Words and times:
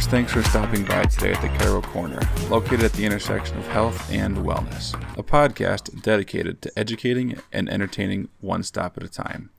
Listeners, 0.00 0.12
thanks 0.12 0.32
for 0.32 0.42
stopping 0.44 0.84
by 0.86 1.02
today 1.04 1.32
at 1.32 1.42
the 1.42 1.48
Chiro 1.48 1.82
Corner, 1.82 2.20
located 2.48 2.84
at 2.84 2.92
the 2.94 3.04
intersection 3.04 3.58
of 3.58 3.66
health 3.66 4.10
and 4.10 4.38
wellness, 4.38 4.94
a 5.18 5.22
podcast 5.22 6.00
dedicated 6.00 6.62
to 6.62 6.72
educating 6.74 7.38
and 7.52 7.68
entertaining 7.68 8.30
one 8.40 8.62
stop 8.62 8.96
at 8.96 9.02
a 9.02 9.08
time. 9.08 9.50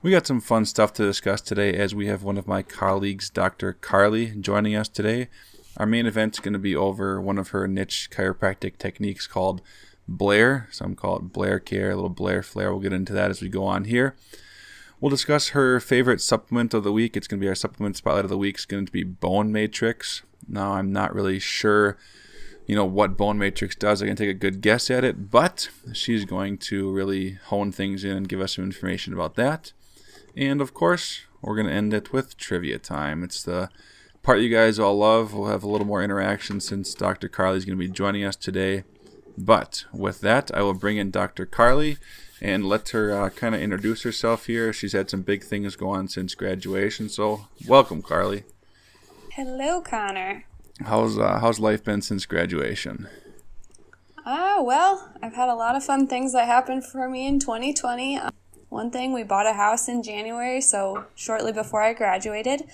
We 0.00 0.10
got 0.10 0.26
some 0.26 0.40
fun 0.40 0.64
stuff 0.64 0.94
to 0.94 1.04
discuss 1.04 1.42
today 1.42 1.74
as 1.74 1.94
we 1.94 2.06
have 2.06 2.22
one 2.22 2.38
of 2.38 2.46
my 2.46 2.62
colleagues, 2.62 3.28
Dr. 3.28 3.74
Carly, 3.74 4.30
joining 4.40 4.74
us 4.74 4.88
today. 4.88 5.28
Our 5.76 5.84
main 5.84 6.06
event 6.06 6.36
is 6.36 6.40
going 6.40 6.54
to 6.54 6.58
be 6.58 6.74
over 6.74 7.20
one 7.20 7.36
of 7.36 7.48
her 7.48 7.68
niche 7.68 8.08
chiropractic 8.10 8.78
techniques 8.78 9.26
called 9.26 9.60
Blair. 10.08 10.66
Some 10.70 10.94
call 10.94 11.16
it 11.16 11.32
Blair 11.34 11.58
Care, 11.60 11.90
a 11.90 11.94
little 11.94 12.08
Blair 12.08 12.42
Flair. 12.42 12.72
We'll 12.72 12.80
get 12.80 12.94
into 12.94 13.12
that 13.12 13.30
as 13.30 13.42
we 13.42 13.50
go 13.50 13.66
on 13.66 13.84
here. 13.84 14.16
We'll 15.04 15.10
discuss 15.10 15.48
her 15.48 15.80
favorite 15.80 16.22
supplement 16.22 16.72
of 16.72 16.82
the 16.82 16.90
week. 16.90 17.14
It's 17.14 17.28
going 17.28 17.38
to 17.38 17.44
be 17.44 17.48
our 17.50 17.54
supplement 17.54 17.94
spotlight 17.94 18.24
of 18.24 18.30
the 18.30 18.38
week. 18.38 18.54
It's 18.54 18.64
going 18.64 18.86
to 18.86 18.90
be 18.90 19.04
Bone 19.04 19.52
Matrix. 19.52 20.22
Now, 20.48 20.72
I'm 20.72 20.94
not 20.94 21.14
really 21.14 21.38
sure, 21.38 21.98
you 22.66 22.74
know, 22.74 22.86
what 22.86 23.18
Bone 23.18 23.36
Matrix 23.36 23.76
does. 23.76 24.02
I 24.02 24.06
can 24.06 24.16
take 24.16 24.30
a 24.30 24.32
good 24.32 24.62
guess 24.62 24.90
at 24.90 25.04
it, 25.04 25.30
but 25.30 25.68
she's 25.92 26.24
going 26.24 26.56
to 26.56 26.90
really 26.90 27.32
hone 27.32 27.70
things 27.70 28.02
in 28.02 28.16
and 28.16 28.26
give 28.26 28.40
us 28.40 28.54
some 28.54 28.64
information 28.64 29.12
about 29.12 29.34
that. 29.34 29.74
And 30.38 30.62
of 30.62 30.72
course, 30.72 31.20
we're 31.42 31.56
going 31.56 31.68
to 31.68 31.74
end 31.74 31.92
it 31.92 32.14
with 32.14 32.38
trivia 32.38 32.78
time. 32.78 33.22
It's 33.22 33.42
the 33.42 33.68
part 34.22 34.40
you 34.40 34.48
guys 34.48 34.78
all 34.78 34.96
love. 34.96 35.34
We'll 35.34 35.50
have 35.50 35.64
a 35.64 35.68
little 35.68 35.86
more 35.86 36.02
interaction 36.02 36.60
since 36.60 36.94
Dr. 36.94 37.28
Carly 37.28 37.58
is 37.58 37.66
going 37.66 37.78
to 37.78 37.86
be 37.86 37.92
joining 37.92 38.24
us 38.24 38.36
today. 38.36 38.84
But 39.36 39.84
with 39.92 40.20
that, 40.20 40.50
I 40.54 40.62
will 40.62 40.74
bring 40.74 40.96
in 40.96 41.10
Dr. 41.10 41.46
Carly 41.46 41.98
and 42.40 42.64
let 42.64 42.90
her 42.90 43.12
uh, 43.12 43.30
kind 43.30 43.54
of 43.54 43.60
introduce 43.60 44.02
herself 44.02 44.46
here. 44.46 44.72
She's 44.72 44.92
had 44.92 45.10
some 45.10 45.22
big 45.22 45.42
things 45.42 45.76
go 45.76 45.88
on 45.88 46.08
since 46.08 46.34
graduation. 46.34 47.08
So, 47.08 47.46
welcome, 47.66 48.02
Carly. 48.02 48.44
Hello, 49.32 49.80
Connor. 49.80 50.44
How's 50.84 51.18
uh, 51.18 51.38
how's 51.40 51.60
life 51.60 51.84
been 51.84 52.02
since 52.02 52.26
graduation? 52.26 53.08
Ah, 54.26 54.60
well, 54.60 55.12
I've 55.22 55.34
had 55.34 55.48
a 55.48 55.54
lot 55.54 55.76
of 55.76 55.84
fun 55.84 56.06
things 56.06 56.32
that 56.32 56.46
happened 56.46 56.84
for 56.84 57.08
me 57.08 57.26
in 57.26 57.38
2020. 57.38 58.20
One 58.70 58.90
thing, 58.90 59.12
we 59.12 59.22
bought 59.22 59.46
a 59.46 59.52
house 59.52 59.88
in 59.88 60.02
January, 60.02 60.60
so 60.60 61.04
shortly 61.14 61.52
before 61.52 61.82
I 61.82 61.92
graduated. 61.92 62.64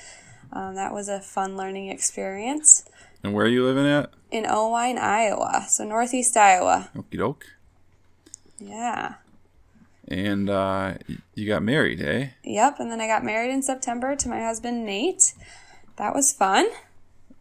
Um, 0.52 0.74
that 0.76 0.94
was 0.94 1.08
a 1.08 1.20
fun 1.20 1.56
learning 1.56 1.88
experience. 1.88 2.84
And 3.22 3.34
where 3.34 3.46
are 3.46 3.48
you 3.48 3.64
living 3.64 3.86
at? 3.86 4.10
In 4.30 4.44
Oelwein, 4.44 4.98
Iowa, 4.98 5.66
so 5.68 5.84
northeast 5.84 6.36
Iowa. 6.36 6.90
Okie 6.96 7.18
doke. 7.18 7.46
Yeah. 8.58 9.14
And 10.08 10.50
uh, 10.50 10.94
you 11.34 11.46
got 11.46 11.62
married, 11.62 12.00
eh? 12.00 12.30
Yep, 12.42 12.80
and 12.80 12.90
then 12.90 13.00
I 13.00 13.06
got 13.06 13.24
married 13.24 13.52
in 13.52 13.62
September 13.62 14.16
to 14.16 14.28
my 14.28 14.42
husband, 14.42 14.84
Nate. 14.84 15.34
That 15.96 16.14
was 16.14 16.32
fun. 16.32 16.66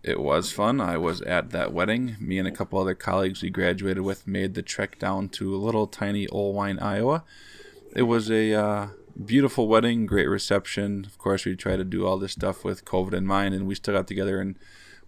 It 0.03 0.19
was 0.19 0.51
fun. 0.51 0.79
I 0.79 0.97
was 0.97 1.21
at 1.21 1.49
that 1.51 1.73
wedding. 1.73 2.15
Me 2.19 2.37
and 2.37 2.47
a 2.47 2.51
couple 2.51 2.79
other 2.79 2.95
colleagues 2.95 3.41
we 3.41 3.49
graduated 3.49 4.03
with 4.03 4.27
made 4.27 4.53
the 4.53 4.61
trek 4.61 4.99
down 4.99 5.29
to 5.29 5.55
a 5.55 5.57
little 5.57 5.87
tiny 5.87 6.27
Oelwein, 6.27 6.81
Iowa 6.81 7.23
it 7.95 8.03
was 8.03 8.29
a 8.29 8.53
uh, 8.53 8.87
beautiful 9.23 9.67
wedding, 9.67 10.05
great 10.05 10.27
reception. 10.27 11.05
Of 11.05 11.17
course, 11.17 11.45
we 11.45 11.55
tried 11.55 11.77
to 11.77 11.83
do 11.83 12.05
all 12.05 12.17
this 12.17 12.33
stuff 12.33 12.63
with 12.63 12.85
COVID 12.85 13.13
in 13.13 13.25
mind, 13.25 13.53
and 13.53 13.67
we 13.67 13.75
still 13.75 13.95
got 13.95 14.07
together 14.07 14.39
and 14.39 14.57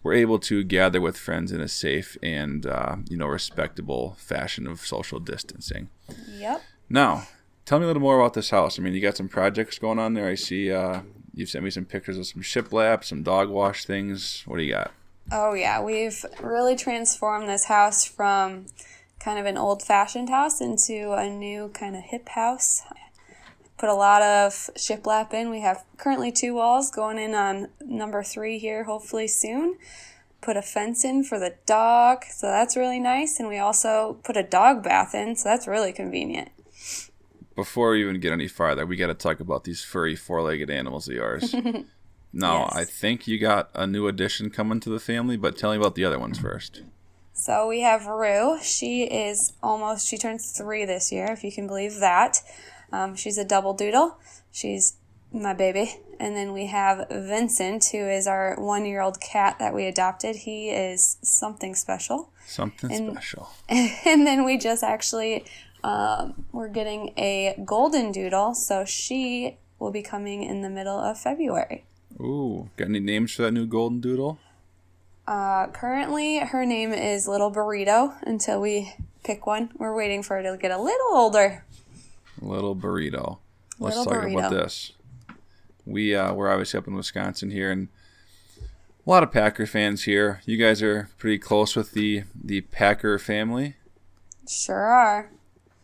were 0.04 0.14
able 0.14 0.40
to 0.40 0.64
gather 0.64 1.00
with 1.00 1.18
friends 1.18 1.52
in 1.52 1.62
a 1.62 1.68
safe 1.68 2.18
and 2.24 2.66
uh, 2.66 2.98
you 3.10 3.18
know 3.18 3.28
respectable 3.28 4.16
fashion 4.18 4.68
of 4.68 4.80
social 4.82 5.20
distancing. 5.20 5.90
Yep. 6.30 6.62
Now, 6.90 7.28
tell 7.66 7.80
me 7.80 7.86
a 7.86 7.88
little 7.88 8.02
more 8.02 8.20
about 8.20 8.34
this 8.34 8.50
house. 8.50 8.78
I 8.78 8.82
mean, 8.82 8.94
you 8.94 9.02
got 9.02 9.18
some 9.18 9.30
projects 9.30 9.80
going 9.80 10.00
on 10.00 10.14
there. 10.14 10.28
I 10.28 10.36
see 10.36 10.72
uh, 10.72 11.02
you've 11.34 11.50
sent 11.50 11.64
me 11.64 11.70
some 11.72 11.86
pictures 11.86 12.18
of 12.18 12.26
some 12.26 12.42
shiplap, 12.42 13.04
some 13.04 13.24
dog 13.24 13.50
wash 13.50 13.86
things. 13.86 14.44
What 14.46 14.58
do 14.58 14.64
you 14.64 14.74
got? 14.74 14.92
Oh 15.32 15.54
yeah, 15.54 15.82
we've 15.82 16.26
really 16.42 16.76
transformed 16.76 17.48
this 17.48 17.66
house 17.66 18.06
from 18.06 18.66
kind 19.20 19.38
of 19.38 19.46
an 19.46 19.58
old 19.58 19.84
fashioned 19.84 20.30
house 20.30 20.60
into 20.60 21.14
a 21.14 21.30
new 21.30 21.70
kind 21.70 21.96
of 21.96 22.04
hip 22.04 22.30
house. 22.30 22.82
Put 23.82 23.90
a 23.90 23.96
lot 23.96 24.22
of 24.22 24.52
shiplap 24.78 25.34
in. 25.34 25.50
We 25.50 25.62
have 25.62 25.84
currently 25.98 26.32
two 26.32 26.54
walls 26.54 26.92
going 26.92 27.18
in 27.18 27.34
on 27.34 27.70
number 27.84 28.22
three 28.22 28.60
here, 28.60 28.84
hopefully 28.84 29.28
soon. 29.28 29.80
Put 30.40 30.56
a 30.56 30.62
fence 30.62 31.04
in 31.04 31.24
for 31.24 31.40
the 31.40 31.56
dog, 31.66 32.26
so 32.26 32.46
that's 32.46 32.78
really 32.78 33.00
nice. 33.00 33.40
And 33.40 33.50
we 33.50 33.58
also 33.58 34.20
put 34.24 34.38
a 34.38 34.44
dog 34.44 34.84
bath 34.84 35.16
in, 35.16 35.36
so 35.36 35.50
that's 35.50 35.66
really 35.66 35.92
convenient. 35.92 36.50
Before 37.56 37.90
we 37.94 38.04
even 38.04 38.20
get 38.20 38.32
any 38.32 38.48
farther, 38.48 38.86
we 38.86 38.98
got 38.98 39.08
to 39.08 39.16
talk 39.16 39.40
about 39.40 39.64
these 39.64 39.84
furry 39.84 40.16
four 40.16 40.44
legged 40.44 40.70
animals 40.70 41.08
of 41.08 41.16
yours. 41.16 41.52
now, 42.32 42.66
yes. 42.66 42.76
I 42.76 42.86
think 42.86 43.28
you 43.28 43.40
got 43.40 43.72
a 43.74 43.88
new 43.88 44.08
addition 44.08 44.52
coming 44.52 44.80
to 44.82 44.92
the 44.92 45.00
family, 45.00 45.38
but 45.38 45.58
tell 45.58 45.72
me 45.72 45.78
about 45.78 45.96
the 45.96 46.06
other 46.06 46.20
ones 46.20 46.38
first. 46.38 46.84
So 47.42 47.68
we 47.68 47.82
have 47.82 48.06
Rue. 48.06 48.60
She 48.62 49.02
is 49.02 49.54
almost, 49.64 50.08
she 50.08 50.16
turns 50.16 50.52
three 50.52 50.86
this 50.86 51.12
year, 51.12 51.32
if 51.32 51.44
you 51.44 51.52
can 51.52 51.66
believe 51.66 51.96
that. 51.96 52.38
Um, 52.92 53.16
she's 53.16 53.40
a 53.40 53.44
double 53.44 53.74
doodle. 53.74 54.20
She's 54.52 54.98
my 55.34 55.56
baby. 55.56 55.96
And 56.20 56.36
then 56.38 56.54
we 56.54 56.68
have 56.68 57.08
Vincent, 57.10 57.86
who 57.86 58.08
is 58.08 58.28
our 58.28 58.56
one 58.60 58.86
year 58.86 59.02
old 59.02 59.20
cat 59.20 59.58
that 59.58 59.74
we 59.74 59.88
adopted. 59.88 60.36
He 60.36 60.70
is 60.70 61.18
something 61.24 61.74
special. 61.74 62.32
Something 62.46 62.92
and, 62.92 63.12
special. 63.14 63.50
And 63.70 64.28
then 64.28 64.46
we 64.46 64.60
just 64.60 64.84
actually, 64.84 65.44
um, 65.84 66.46
we're 66.52 66.70
getting 66.70 67.12
a 67.18 67.60
golden 67.66 68.12
doodle. 68.12 68.54
So 68.54 68.86
she 68.86 69.58
will 69.80 69.92
be 69.92 70.04
coming 70.04 70.44
in 70.44 70.62
the 70.62 70.70
middle 70.70 71.00
of 71.00 71.18
February. 71.18 71.86
Ooh, 72.20 72.70
got 72.78 72.90
any 72.90 73.00
names 73.00 73.32
for 73.32 73.42
that 73.42 73.52
new 73.52 73.66
golden 73.66 74.00
doodle? 74.00 74.38
Uh, 75.32 75.68
currently, 75.68 76.40
her 76.40 76.66
name 76.66 76.92
is 76.92 77.26
Little 77.26 77.50
Burrito 77.50 78.16
until 78.24 78.60
we 78.60 78.94
pick 79.24 79.48
one. 79.48 79.70
We're 79.78 79.96
waiting 79.96 80.24
for 80.24 80.36
her 80.36 80.44
to 80.44 80.58
get 80.58 80.72
a 80.72 80.78
little 80.78 81.14
older. 81.14 81.64
Little 82.42 82.76
Burrito. 82.76 83.38
Let's 83.80 83.96
little 83.96 84.12
talk 84.12 84.24
burrito. 84.26 84.40
about 84.40 84.52
this. 84.52 84.92
We 85.86 86.14
uh, 86.14 86.34
we're 86.34 86.52
obviously 86.52 86.80
up 86.80 86.88
in 86.90 86.96
Wisconsin 86.96 87.50
here, 87.50 87.72
and 87.72 87.88
a 88.60 89.10
lot 89.10 89.24
of 89.24 89.32
Packer 89.32 89.66
fans 89.66 90.04
here. 90.04 90.42
You 90.46 90.58
guys 90.58 90.82
are 90.84 91.10
pretty 91.18 91.38
close 91.38 91.78
with 91.78 91.94
the 91.94 92.24
the 92.36 92.60
Packer 92.60 93.18
family. 93.18 93.78
Sure 94.50 94.84
are. 94.84 95.32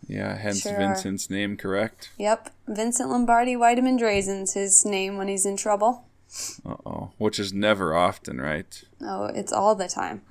Yeah, 0.06 0.35
hence 0.35 0.64
sure 0.64 0.75
Vincent's 0.75 1.31
are. 1.31 1.34
name, 1.34 1.56
correct? 1.56 2.09
Yep, 2.18 2.50
Vincent 2.68 3.09
Lombardi 3.09 3.56
Vitamin 3.56 3.97
Drazen's 3.97 4.56
his 4.56 4.84
name 4.84 5.16
when 5.16 5.29
he's 5.29 5.46
in 5.46 5.56
trouble. 5.56 6.03
Uh 6.66 6.75
oh. 6.85 7.12
Which 7.18 7.40
is 7.40 7.53
never 7.53 7.96
often, 7.96 8.41
right? 8.41 8.84
Oh, 9.02 9.25
it's 9.25 9.53
all 9.53 9.75
the 9.75 9.88
time. 9.88 10.22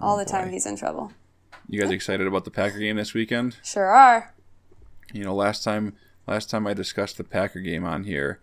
All 0.00 0.16
oh, 0.16 0.18
the 0.18 0.24
time 0.24 0.50
he's 0.50 0.66
in 0.66 0.76
trouble. 0.76 1.12
You 1.68 1.80
guys 1.80 1.90
excited 1.90 2.26
about 2.26 2.44
the 2.44 2.50
Packer 2.50 2.78
game 2.78 2.96
this 2.96 3.14
weekend? 3.14 3.56
Sure 3.64 3.86
are. 3.86 4.34
You 5.12 5.24
know, 5.24 5.34
last 5.34 5.64
time 5.64 5.94
last 6.26 6.50
time 6.50 6.66
I 6.66 6.74
discussed 6.74 7.16
the 7.16 7.24
Packer 7.24 7.60
game 7.60 7.84
on 7.84 8.04
here, 8.04 8.40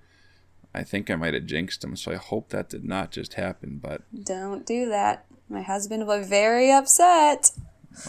I 0.74 0.84
think 0.84 1.10
I 1.10 1.16
might 1.16 1.34
have 1.34 1.46
jinxed 1.46 1.84
him, 1.84 1.96
so 1.96 2.12
I 2.12 2.16
hope 2.16 2.50
that 2.50 2.70
did 2.70 2.84
not 2.84 3.12
just 3.12 3.36
happen, 3.36 3.80
but 3.82 4.02
Don't 4.24 4.66
do 4.66 4.90
that. 4.90 5.26
My 5.50 5.62
husband 5.62 6.08
will 6.08 6.20
be 6.20 6.26
very 6.26 6.72
upset. 6.72 7.52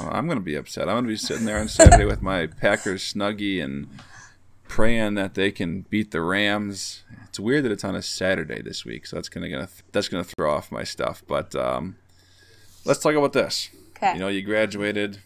Oh, 0.01 0.09
I'm 0.09 0.27
going 0.27 0.39
to 0.39 0.45
be 0.45 0.55
upset. 0.55 0.89
I'm 0.89 0.95
going 0.95 1.05
to 1.05 1.09
be 1.09 1.17
sitting 1.17 1.45
there 1.45 1.59
on 1.59 1.69
Saturday 1.69 2.05
with 2.07 2.23
my 2.23 2.47
Packers 2.47 3.13
snuggie 3.13 3.63
and 3.63 3.89
praying 4.69 5.15
that 5.15 5.35
they 5.35 5.51
can 5.51 5.83
beat 5.83 6.11
the 6.11 6.21
Rams. 6.21 7.05
It's 7.29 7.39
weird 7.39 7.65
that 7.65 7.73
it's 7.73 7.85
on 7.85 7.95
a 7.95 8.03
Saturday 8.03 8.63
this 8.63 8.85
week, 8.85 9.07
so 9.07 9.17
that's 9.17 9.29
gonna, 9.29 9.49
gonna 9.49 9.69
that's 9.93 10.09
gonna 10.09 10.25
throw 10.25 10.53
off 10.53 10.73
my 10.73 10.85
stuff. 10.85 11.23
But 11.27 11.55
um, 11.55 11.97
let's 12.85 13.01
talk 13.01 13.15
about 13.15 13.33
this. 13.33 13.71
Okay. 13.97 14.15
You 14.15 14.19
know, 14.19 14.29
you 14.29 14.43
graduated. 14.43 15.19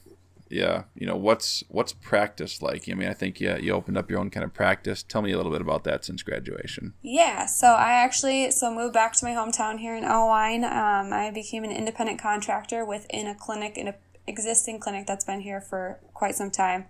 Yeah. 0.51 0.85
You 0.95 1.07
know, 1.07 1.17
what's 1.17 1.63
what's 1.69 1.93
practice 1.93 2.63
like? 2.63 2.89
I 2.89 2.95
mean, 2.95 3.09
I 3.09 3.13
think 3.13 3.41
yeah, 3.41 3.59
you 3.59 3.73
opened 3.73 3.99
up 3.99 4.11
your 4.11 4.19
own 4.19 4.31
kind 4.31 4.45
of 4.45 4.55
practice. 4.55 5.03
Tell 5.03 5.21
me 5.21 5.33
a 5.33 5.37
little 5.37 5.53
bit 5.53 5.61
about 5.61 5.85
that 5.85 6.05
since 6.05 6.23
graduation. 6.23 6.95
Yeah. 7.03 7.47
So 7.47 7.69
I 7.69 7.93
actually 7.93 8.51
so 8.51 8.73
moved 8.73 8.95
back 8.95 9.13
to 9.15 9.25
my 9.25 9.33
hometown 9.33 9.79
here 9.79 9.95
in 9.95 10.05
Oelwein. 10.05 10.65
Um, 10.65 11.13
I 11.13 11.31
became 11.31 11.65
an 11.65 11.71
independent 11.71 12.21
contractor 12.21 12.85
within 12.85 13.27
a 13.27 13.35
clinic 13.35 13.77
in 13.77 13.89
an 13.89 13.95
existing 14.27 14.81
clinic 14.81 15.07
that's 15.07 15.25
been 15.25 15.41
here 15.41 15.61
for 15.61 16.01
quite 16.15 16.35
some 16.35 16.51
time 16.51 16.87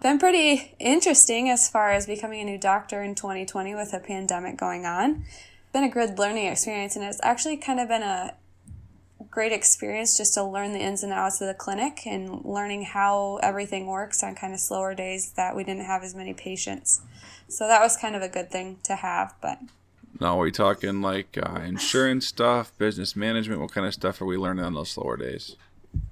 been 0.00 0.18
pretty 0.18 0.74
interesting 0.78 1.48
as 1.50 1.68
far 1.68 1.90
as 1.90 2.06
becoming 2.06 2.40
a 2.40 2.44
new 2.44 2.58
doctor 2.58 3.02
in 3.02 3.14
2020 3.14 3.74
with 3.74 3.92
a 3.92 4.00
pandemic 4.00 4.56
going 4.56 4.86
on. 4.86 5.24
Been 5.72 5.84
a 5.84 5.88
good 5.88 6.18
learning 6.18 6.46
experience, 6.46 6.96
and 6.96 7.04
it's 7.04 7.20
actually 7.22 7.56
kind 7.56 7.80
of 7.80 7.88
been 7.88 8.02
a 8.02 8.34
great 9.30 9.52
experience 9.52 10.16
just 10.16 10.34
to 10.34 10.42
learn 10.42 10.72
the 10.72 10.78
ins 10.78 11.02
and 11.02 11.12
outs 11.12 11.40
of 11.40 11.48
the 11.48 11.54
clinic 11.54 12.06
and 12.06 12.44
learning 12.44 12.82
how 12.82 13.38
everything 13.42 13.86
works 13.86 14.22
on 14.22 14.34
kind 14.34 14.54
of 14.54 14.60
slower 14.60 14.94
days 14.94 15.32
that 15.32 15.54
we 15.54 15.64
didn't 15.64 15.84
have 15.84 16.02
as 16.02 16.14
many 16.14 16.32
patients. 16.32 17.02
So 17.48 17.66
that 17.66 17.80
was 17.80 17.96
kind 17.96 18.16
of 18.16 18.22
a 18.22 18.28
good 18.28 18.50
thing 18.50 18.78
to 18.84 18.96
have, 18.96 19.34
but 19.40 19.58
now, 20.20 20.38
are 20.38 20.44
we 20.44 20.52
talking 20.52 21.02
like 21.02 21.36
uh, 21.36 21.60
insurance 21.60 22.26
stuff, 22.26 22.72
business 22.78 23.14
management? 23.16 23.60
What 23.60 23.72
kind 23.72 23.86
of 23.86 23.92
stuff 23.92 24.20
are 24.22 24.24
we 24.24 24.36
learning 24.36 24.64
on 24.64 24.72
those 24.74 24.90
slower 24.90 25.16
days? 25.16 25.56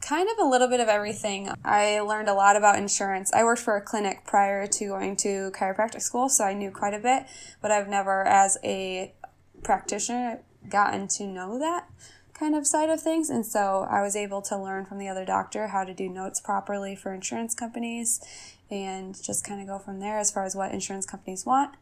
Kind 0.00 0.28
of 0.30 0.38
a 0.38 0.48
little 0.48 0.68
bit 0.68 0.80
of 0.80 0.88
everything. 0.88 1.50
I 1.64 2.00
learned 2.00 2.28
a 2.28 2.34
lot 2.34 2.56
about 2.56 2.78
insurance. 2.78 3.32
I 3.32 3.44
worked 3.44 3.62
for 3.62 3.76
a 3.76 3.80
clinic 3.80 4.24
prior 4.26 4.66
to 4.66 4.86
going 4.86 5.16
to 5.16 5.50
chiropractic 5.52 6.02
school, 6.02 6.28
so 6.28 6.44
I 6.44 6.52
knew 6.52 6.70
quite 6.70 6.94
a 6.94 6.98
bit, 6.98 7.24
but 7.62 7.70
I've 7.70 7.88
never, 7.88 8.24
as 8.24 8.58
a 8.62 9.14
practitioner, 9.62 10.40
gotten 10.68 11.08
to 11.08 11.26
know 11.26 11.58
that 11.58 11.88
kind 12.34 12.54
of 12.54 12.66
side 12.66 12.90
of 12.90 13.00
things. 13.00 13.30
And 13.30 13.46
so 13.46 13.86
I 13.88 14.02
was 14.02 14.16
able 14.16 14.42
to 14.42 14.58
learn 14.58 14.84
from 14.84 14.98
the 14.98 15.08
other 15.08 15.24
doctor 15.24 15.68
how 15.68 15.84
to 15.84 15.94
do 15.94 16.08
notes 16.08 16.40
properly 16.40 16.96
for 16.96 17.14
insurance 17.14 17.54
companies 17.54 18.20
and 18.70 19.20
just 19.22 19.46
kind 19.46 19.60
of 19.60 19.66
go 19.66 19.78
from 19.78 20.00
there 20.00 20.18
as 20.18 20.30
far 20.30 20.44
as 20.44 20.54
what 20.54 20.72
insurance 20.72 21.06
companies 21.06 21.46
want. 21.46 21.74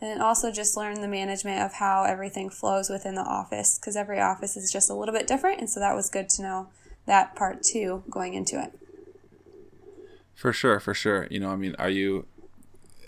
And 0.00 0.22
also 0.22 0.52
just 0.52 0.76
learn 0.76 1.00
the 1.00 1.08
management 1.08 1.60
of 1.60 1.74
how 1.74 2.04
everything 2.04 2.50
flows 2.50 2.88
within 2.88 3.16
the 3.16 3.22
office 3.22 3.78
because 3.78 3.96
every 3.96 4.20
office 4.20 4.56
is 4.56 4.70
just 4.70 4.88
a 4.88 4.94
little 4.94 5.12
bit 5.12 5.26
different. 5.26 5.58
And 5.58 5.68
so 5.68 5.80
that 5.80 5.96
was 5.96 6.08
good 6.08 6.28
to 6.30 6.42
know 6.42 6.68
that 7.08 7.34
part 7.34 7.62
too 7.62 8.04
going 8.08 8.34
into 8.34 8.62
it. 8.62 8.78
For 10.34 10.52
sure, 10.52 10.78
for 10.78 10.94
sure. 10.94 11.26
You 11.30 11.40
know, 11.40 11.50
I 11.50 11.56
mean, 11.56 11.74
are 11.80 11.90
you 11.90 12.26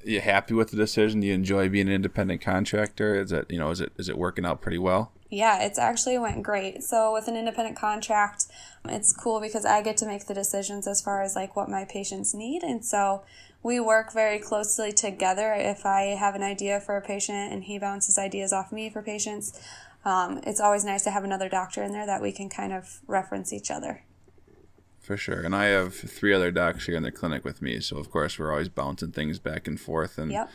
you 0.05 0.21
happy 0.21 0.55
with 0.55 0.71
the 0.71 0.77
decision? 0.77 1.21
Do 1.21 1.27
you 1.27 1.35
enjoy 1.35 1.69
being 1.69 1.87
an 1.87 1.95
independent 1.95 2.41
contractor? 2.41 3.15
Is 3.21 3.31
it 3.31 3.47
you 3.51 3.59
know 3.59 3.71
is 3.71 3.81
it 3.81 3.93
is 3.97 4.09
it 4.09 4.19
working 4.19 4.45
out 4.45 4.61
pretty 4.61 4.79
well? 4.79 5.13
Yeah, 5.29 5.63
it's 5.63 5.79
actually 5.79 6.19
went 6.19 6.43
great. 6.43 6.83
So 6.83 7.13
with 7.13 7.29
an 7.29 7.37
independent 7.37 7.77
contract, 7.77 8.47
it's 8.87 9.13
cool 9.13 9.41
because 9.41 9.65
I 9.65 9.81
get 9.81 9.97
to 9.99 10.07
make 10.07 10.27
the 10.27 10.35
decisions 10.35 10.89
as 10.89 11.01
far 11.01 11.23
as 11.23 11.37
like 11.37 11.55
what 11.55 11.69
my 11.69 11.85
patients 11.85 12.35
need, 12.35 12.65
and 12.65 12.85
so 12.85 13.23
we 13.63 13.79
work 13.79 14.13
very 14.13 14.39
closely 14.39 14.91
together. 14.91 15.53
If 15.53 15.85
I 15.85 16.17
have 16.19 16.35
an 16.35 16.43
idea 16.43 16.81
for 16.81 16.97
a 16.97 17.03
patient 17.03 17.53
and 17.53 17.65
he 17.65 17.79
bounces 17.79 18.19
ideas 18.19 18.53
off 18.53 18.73
me 18.73 18.91
for 18.91 19.03
patients, 19.03 19.61
um, 20.05 20.41
it's 20.45 20.61
always 20.61 20.85
nice 20.85 21.03
to 21.05 21.11
have 21.11 21.25
another 21.25 21.49
doctor 21.49 21.83
in 21.83 21.93
there 21.93 22.07
that 22.07 22.23
we 22.23 22.33
can 22.33 22.49
kind 22.49 22.73
of 22.73 23.01
reference 23.07 23.53
each 23.53 23.71
other. 23.71 24.05
For 25.01 25.17
sure. 25.17 25.41
And 25.41 25.55
I 25.55 25.67
have 25.67 25.95
three 25.95 26.33
other 26.33 26.51
docs 26.51 26.87
here 26.87 26.97
in 26.97 27.03
the 27.03 27.11
clinic 27.11 27.45
with 27.45 27.61
me. 27.61 27.81
So, 27.81 27.97
of 27.97 28.11
course, 28.11 28.39
we're 28.39 28.51
always 28.51 28.69
bouncing 28.69 29.13
things 29.13 29.39
back 29.39 29.67
and 29.67 29.81
forth. 29.81 30.19
And, 30.19 30.31
yep. 30.31 30.51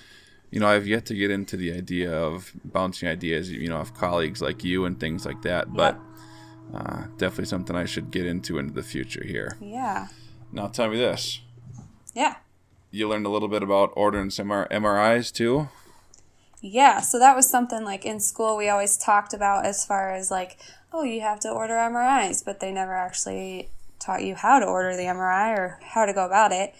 you 0.52 0.60
know, 0.60 0.68
I've 0.68 0.88
yet 0.88 1.06
to 1.08 1.16
get 1.16 1.32
into 1.32 1.58
the 1.58 1.74
idea 1.74 2.12
of 2.12 2.54
bouncing 2.64 3.10
ideas, 3.10 3.52
you 3.52 3.68
know, 3.68 3.78
of 3.78 3.94
colleagues 3.94 4.42
like 4.42 4.64
you 4.64 4.86
and 4.86 5.00
things 5.00 5.26
like 5.26 5.42
that. 5.42 5.68
Yep. 5.68 5.76
But 5.76 6.00
uh, 6.74 7.08
definitely 7.18 7.46
something 7.46 7.76
I 7.76 7.86
should 7.86 8.12
get 8.12 8.26
into 8.26 8.58
into 8.58 8.74
the 8.74 8.84
future 8.84 9.24
here. 9.24 9.58
Yeah. 9.60 10.08
Now, 10.52 10.68
tell 10.68 10.90
me 10.90 10.98
this. 10.98 11.42
Yeah. 12.14 12.36
You 12.92 13.10
learned 13.10 13.26
a 13.26 13.30
little 13.30 13.50
bit 13.50 13.62
about 13.62 13.92
ordering 13.96 14.30
some 14.30 14.50
MRIs 14.50 15.34
too? 15.34 15.70
Yeah, 16.68 17.02
so 17.02 17.20
that 17.20 17.36
was 17.36 17.48
something 17.48 17.84
like 17.84 18.08
in 18.08 18.20
school 18.20 18.58
we 18.58 18.70
always 18.70 18.98
talked 18.98 19.36
about 19.36 19.68
as 19.68 19.86
far 19.86 20.16
as 20.16 20.32
like, 20.32 20.58
oh, 20.92 21.04
you 21.04 21.22
have 21.22 21.40
to 21.42 21.50
order 21.52 21.76
MRIs, 21.76 22.44
but 22.44 22.60
they 22.60 22.72
never 22.72 22.96
actually 22.96 23.70
taught 24.00 24.24
you 24.24 24.34
how 24.34 24.58
to 24.58 24.66
order 24.66 24.96
the 24.96 25.04
MRI 25.04 25.56
or 25.56 25.80
how 25.84 26.08
to 26.08 26.14
go 26.14 26.26
about 26.26 26.52
it. 26.52 26.74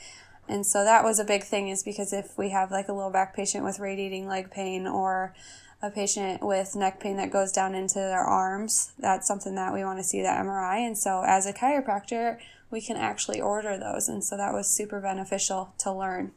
And 0.50 0.66
so 0.66 0.84
that 0.84 1.04
was 1.04 1.20
a 1.20 1.24
big 1.24 1.44
thing 1.44 1.70
is 1.70 1.84
because 1.84 2.14
if 2.14 2.36
we 2.36 2.50
have 2.50 2.72
like 2.72 2.88
a 2.88 2.94
low 2.94 3.12
back 3.12 3.36
patient 3.36 3.64
with 3.64 3.78
radiating 3.78 4.28
leg 4.28 4.50
pain 4.50 4.88
or 4.88 5.36
a 5.84 5.92
patient 5.92 6.42
with 6.42 6.76
neck 6.76 7.00
pain 7.00 7.18
that 7.18 7.32
goes 7.32 7.52
down 7.52 7.76
into 7.76 8.00
their 8.00 8.24
arms, 8.24 8.92
that's 8.98 9.28
something 9.28 9.54
that 9.54 9.72
we 9.72 9.84
want 9.84 10.00
to 10.00 10.04
see 10.04 10.24
that 10.24 10.44
MRI. 10.44 10.78
And 10.78 10.98
so 10.98 11.24
as 11.28 11.46
a 11.46 11.54
chiropractor, 11.54 12.40
we 12.72 12.82
can 12.82 12.98
actually 12.98 13.40
order 13.40 13.78
those. 13.78 14.10
And 14.10 14.24
so 14.24 14.36
that 14.36 14.52
was 14.52 14.68
super 14.68 15.00
beneficial 15.00 15.76
to 15.78 15.92
learn. 15.92 16.32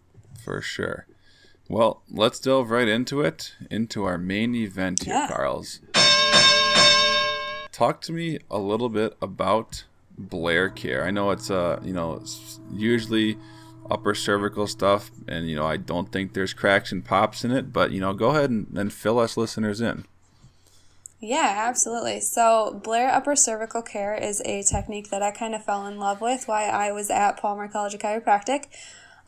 For 0.45 0.61
sure. 0.61 1.07
Well, 1.69 2.03
let's 2.11 2.39
delve 2.41 2.71
right 2.71 2.89
into 2.89 3.21
it, 3.21 3.55
into 3.71 4.05
our 4.05 4.17
main 4.17 4.55
event 4.55 5.05
here, 5.05 5.15
yeah. 5.15 5.29
Carls. 5.29 5.81
Talk 7.73 8.01
to 8.03 8.13
me 8.13 8.39
a 8.51 8.59
little 8.59 8.89
bit 8.89 9.17
about 9.21 9.85
Blair 10.17 10.71
Care. 10.71 11.05
I 11.05 11.11
know 11.11 11.31
it's 11.31 11.51
uh, 11.51 11.81
you 11.85 11.93
know, 11.93 12.15
it's 12.15 12.59
usually 12.73 13.37
upper 13.91 14.15
cervical 14.15 14.67
stuff, 14.67 15.11
and 15.29 15.49
you 15.49 15.57
know, 15.57 15.67
I 15.67 15.77
don't 15.77 16.11
think 16.11 16.33
there's 16.33 16.55
cracks 16.55 16.91
and 16.91 17.05
pops 17.05 17.45
in 17.45 17.51
it, 17.51 17.73
but 17.73 17.93
you 17.93 18.01
know, 18.01 18.15
go 18.15 18.31
ahead 18.31 18.51
and, 18.51 18.67
and 18.77 18.93
fill 18.93 19.19
us 19.19 19.37
listeners 19.37 19.81
in. 19.81 20.07
Yeah, 21.21 21.55
absolutely. 21.69 22.21
So, 22.21 22.81
Blair 22.83 23.11
upper 23.11 23.35
cervical 23.35 23.83
care 23.83 24.15
is 24.15 24.41
a 24.45 24.63
technique 24.63 25.11
that 25.11 25.23
I 25.23 25.33
kind 25.33 25.55
of 25.55 25.65
fell 25.65 25.85
in 25.87 25.99
love 25.99 26.21
with 26.21 26.47
while 26.47 26.71
I 26.71 26.93
was 26.93 27.11
at 27.11 27.37
Palmer 27.37 27.67
College 27.67 27.95
of 27.95 28.01
Chiropractic. 28.01 28.67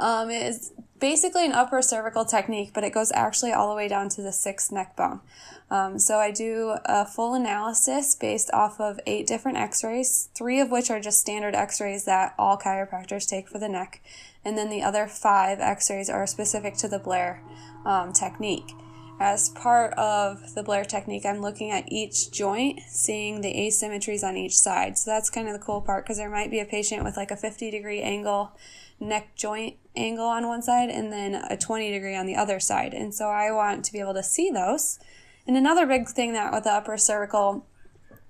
Um, 0.00 0.30
it 0.30 0.42
is 0.42 0.72
basically 0.98 1.46
an 1.46 1.52
upper 1.52 1.82
cervical 1.82 2.24
technique, 2.24 2.70
but 2.74 2.84
it 2.84 2.92
goes 2.92 3.12
actually 3.12 3.52
all 3.52 3.68
the 3.68 3.76
way 3.76 3.88
down 3.88 4.08
to 4.10 4.22
the 4.22 4.32
sixth 4.32 4.72
neck 4.72 4.96
bone. 4.96 5.20
Um, 5.70 5.98
so 5.98 6.18
I 6.18 6.30
do 6.30 6.76
a 6.84 7.06
full 7.06 7.34
analysis 7.34 8.14
based 8.14 8.50
off 8.52 8.80
of 8.80 8.98
eight 9.06 9.26
different 9.26 9.58
x 9.58 9.84
rays, 9.84 10.28
three 10.34 10.58
of 10.58 10.70
which 10.70 10.90
are 10.90 11.00
just 11.00 11.20
standard 11.20 11.54
x 11.54 11.80
rays 11.80 12.04
that 12.06 12.34
all 12.38 12.58
chiropractors 12.58 13.28
take 13.28 13.48
for 13.48 13.58
the 13.58 13.68
neck, 13.68 14.02
and 14.44 14.58
then 14.58 14.68
the 14.68 14.82
other 14.82 15.06
five 15.06 15.60
x 15.60 15.90
rays 15.90 16.10
are 16.10 16.26
specific 16.26 16.76
to 16.78 16.88
the 16.88 16.98
Blair 16.98 17.42
um, 17.84 18.12
technique. 18.12 18.72
As 19.22 19.50
part 19.50 19.92
of 19.94 20.54
the 20.54 20.62
Blair 20.62 20.84
technique, 20.84 21.26
I'm 21.26 21.42
looking 21.42 21.70
at 21.70 21.92
each 21.92 22.30
joint, 22.32 22.80
seeing 22.88 23.42
the 23.42 23.52
asymmetries 23.52 24.24
on 24.24 24.38
each 24.38 24.56
side. 24.56 24.96
So 24.96 25.10
that's 25.10 25.28
kind 25.28 25.46
of 25.46 25.52
the 25.52 25.58
cool 25.60 25.82
part 25.82 26.04
because 26.04 26.16
there 26.16 26.30
might 26.30 26.50
be 26.50 26.58
a 26.58 26.64
patient 26.64 27.04
with 27.04 27.18
like 27.18 27.30
a 27.30 27.36
50 27.36 27.70
degree 27.70 28.00
angle 28.00 28.52
neck 29.00 29.34
joint 29.34 29.76
angle 29.96 30.26
on 30.26 30.46
one 30.46 30.62
side 30.62 30.90
and 30.90 31.12
then 31.12 31.34
a 31.34 31.56
20 31.56 31.90
degree 31.90 32.14
on 32.14 32.26
the 32.26 32.36
other 32.36 32.60
side. 32.60 32.94
And 32.94 33.14
so 33.14 33.28
I 33.28 33.50
want 33.50 33.84
to 33.86 33.92
be 33.92 33.98
able 33.98 34.14
to 34.14 34.22
see 34.22 34.50
those. 34.50 34.98
And 35.46 35.56
another 35.56 35.86
big 35.86 36.08
thing 36.08 36.32
that 36.34 36.52
with 36.52 36.64
the 36.64 36.70
upper 36.70 36.96
cervical, 36.96 37.66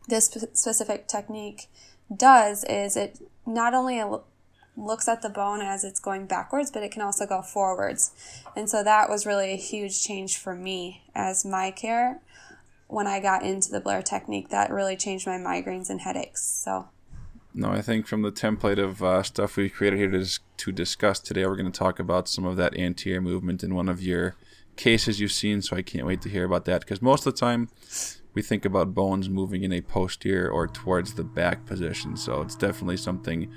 this 0.08 0.26
specific 0.54 1.08
technique 1.08 1.68
does 2.14 2.64
is 2.64 2.96
it 2.96 3.20
not 3.46 3.74
only 3.74 4.02
looks 4.76 5.08
at 5.08 5.22
the 5.22 5.28
bone 5.28 5.60
as 5.60 5.84
it's 5.84 6.00
going 6.00 6.26
backwards, 6.26 6.70
but 6.70 6.82
it 6.82 6.92
can 6.92 7.02
also 7.02 7.26
go 7.26 7.42
forwards. 7.42 8.12
And 8.56 8.70
so 8.70 8.82
that 8.82 9.10
was 9.10 9.26
really 9.26 9.52
a 9.52 9.56
huge 9.56 10.02
change 10.02 10.38
for 10.38 10.54
me 10.54 11.02
as 11.14 11.44
my 11.44 11.70
care 11.70 12.20
when 12.88 13.06
I 13.06 13.20
got 13.20 13.44
into 13.44 13.70
the 13.70 13.80
Blair 13.80 14.02
technique. 14.02 14.48
That 14.48 14.70
really 14.70 14.96
changed 14.96 15.26
my 15.26 15.36
migraines 15.36 15.90
and 15.90 16.00
headaches. 16.00 16.44
So 16.44 16.88
no, 17.52 17.70
I 17.70 17.82
think 17.82 18.06
from 18.06 18.22
the 18.22 18.32
template 18.32 18.78
of 18.78 19.02
uh, 19.02 19.22
stuff 19.22 19.56
we 19.56 19.68
created 19.68 19.98
here 19.98 20.10
to, 20.10 20.40
to 20.58 20.72
discuss 20.72 21.18
today, 21.18 21.46
we're 21.46 21.56
going 21.56 21.70
to 21.70 21.78
talk 21.78 21.98
about 21.98 22.28
some 22.28 22.44
of 22.44 22.56
that 22.56 22.76
anterior 22.76 23.20
movement 23.20 23.64
in 23.64 23.74
one 23.74 23.88
of 23.88 24.02
your 24.02 24.36
cases 24.76 25.20
you've 25.20 25.32
seen. 25.32 25.62
So 25.62 25.76
I 25.76 25.82
can't 25.82 26.06
wait 26.06 26.22
to 26.22 26.28
hear 26.28 26.44
about 26.44 26.64
that 26.66 26.80
because 26.80 27.02
most 27.02 27.26
of 27.26 27.34
the 27.34 27.40
time 27.40 27.68
we 28.34 28.42
think 28.42 28.64
about 28.64 28.94
bones 28.94 29.28
moving 29.28 29.64
in 29.64 29.72
a 29.72 29.80
posterior 29.80 30.48
or 30.48 30.68
towards 30.68 31.14
the 31.14 31.24
back 31.24 31.66
position. 31.66 32.16
So 32.16 32.42
it's 32.42 32.54
definitely 32.54 32.96
something 32.96 33.52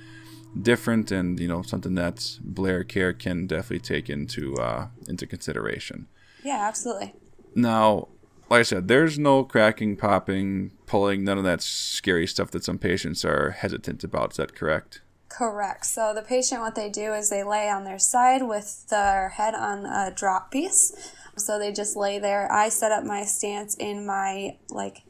different 0.62 1.12
and 1.12 1.40
you 1.40 1.48
know 1.48 1.64
something 1.64 1.96
that 1.96 2.38
Blair 2.42 2.84
Care 2.84 3.12
can 3.12 3.48
definitely 3.48 3.80
take 3.80 4.10
into 4.10 4.56
uh, 4.56 4.88
into 5.08 5.26
consideration. 5.26 6.08
Yeah, 6.44 6.68
absolutely. 6.68 7.14
Now, 7.56 8.10
like 8.54 8.60
I 8.60 8.64
said, 8.64 8.88
there's 8.88 9.18
no 9.18 9.44
cracking, 9.44 9.98
popping, 9.98 10.70
pulling, 10.86 11.24
none 11.24 11.40
of 11.40 11.44
that 11.44 11.64
scary 11.64 12.28
stuff 12.28 12.52
that 12.52 12.64
some 12.64 12.78
patients 12.78 13.26
are 13.26 13.50
hesitant 13.50 14.04
about. 14.04 14.34
Is 14.34 14.38
that 14.38 14.54
correct? 14.54 15.02
Correct. 15.28 15.88
So 15.88 16.14
the 16.14 16.22
patient, 16.22 16.62
what 16.62 16.76
they 16.76 16.88
do 16.88 17.14
is 17.14 17.32
they 17.32 17.44
lay 17.44 17.68
on 17.68 17.84
their 17.84 17.98
side 17.98 18.44
with 18.44 18.88
their 18.90 19.30
head 19.30 19.56
on 19.56 19.88
a 19.88 20.14
drop 20.16 20.52
piece. 20.52 21.16
So 21.36 21.58
they 21.58 21.72
just 21.72 21.98
lay 21.98 22.20
there. 22.20 22.52
I 22.52 22.70
set 22.70 22.92
up 22.92 23.04
my 23.04 23.24
stance 23.24 23.74
in 23.74 24.06
my 24.06 24.58
like 24.70 25.02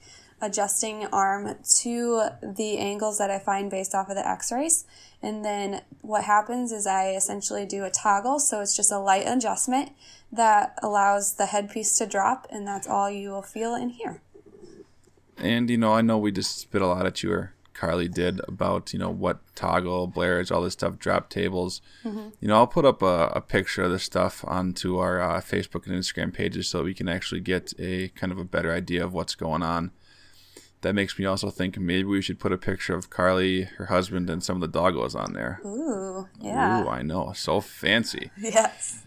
adjusting 0.41 1.07
arm 1.07 1.57
to 1.81 2.29
the 2.41 2.77
angles 2.77 3.17
that 3.17 3.29
I 3.29 3.39
find 3.39 3.69
based 3.69 3.93
off 3.93 4.07
of 4.07 4.15
the 4.15 4.25
x-rays. 4.25 4.85
And 5.23 5.43
then 5.43 5.81
what 6.01 6.25
happens 6.25 6.73
is 6.73 6.85
I 6.85 7.11
essentially 7.11 7.65
do 7.65 7.85
a 7.85 7.89
toggle. 7.89 8.39
So 8.39 8.59
it's 8.59 8.75
just 8.75 8.91
a 8.91 8.99
light 8.99 9.25
adjustment 9.25 9.93
that 10.33 10.77
allows 10.83 11.35
the 11.35 11.45
headpiece 11.47 11.97
to 11.97 12.05
drop, 12.05 12.45
and 12.49 12.67
that's 12.67 12.87
all 12.87 13.09
you 13.09 13.29
will 13.29 13.41
feel 13.41 13.73
in 13.73 13.89
here. 13.89 14.21
And 15.37 15.69
you 15.69 15.77
know, 15.77 15.93
I 15.93 16.01
know 16.01 16.17
we 16.17 16.31
just 16.31 16.59
spit 16.59 16.81
a 16.81 16.87
lot 16.87 17.05
at 17.05 17.23
you, 17.23 17.31
or 17.31 17.53
Carly 17.73 18.09
did, 18.09 18.41
about 18.47 18.91
you 18.91 18.99
know 18.99 19.09
what 19.09 19.39
toggle, 19.55 20.07
Blair's, 20.07 20.51
all 20.51 20.61
this 20.61 20.73
stuff, 20.73 20.99
drop 20.99 21.29
tables. 21.29 21.81
Mm-hmm. 22.03 22.29
You 22.41 22.47
know, 22.49 22.55
I'll 22.55 22.67
put 22.67 22.85
up 22.85 23.01
a, 23.01 23.31
a, 23.33 23.41
picture 23.41 23.83
of 23.83 23.91
this 23.91 24.03
stuff 24.03 24.43
onto 24.45 24.97
our 24.97 25.21
uh, 25.21 25.39
Facebook 25.39 25.87
and 25.87 25.95
Instagram 25.95 26.33
pages 26.33 26.67
so 26.67 26.83
we 26.83 26.93
can 26.93 27.07
actually 27.07 27.41
get 27.41 27.73
a 27.79 28.09
kind 28.09 28.31
of 28.31 28.37
a 28.37 28.43
better 28.43 28.73
idea 28.73 29.05
of 29.05 29.13
what's 29.13 29.35
going 29.35 29.63
on. 29.63 29.91
That 30.83 30.93
makes 30.93 31.17
me 31.17 31.25
also 31.25 31.49
think 31.49 31.77
maybe 31.77 32.03
we 32.03 32.21
should 32.21 32.39
put 32.39 32.51
a 32.51 32.57
picture 32.57 32.93
of 32.93 33.09
Carly, 33.09 33.63
her 33.77 33.87
husband, 33.87 34.29
and 34.29 34.43
some 34.43 34.61
of 34.61 34.71
the 34.71 34.79
doggos 34.79 35.15
on 35.15 35.33
there. 35.33 35.59
Ooh, 35.65 36.27
yeah. 36.39 36.83
Ooh, 36.83 36.89
I 36.89 37.01
know, 37.01 37.33
so 37.33 37.59
fancy. 37.59 38.31
Yes. 38.37 38.99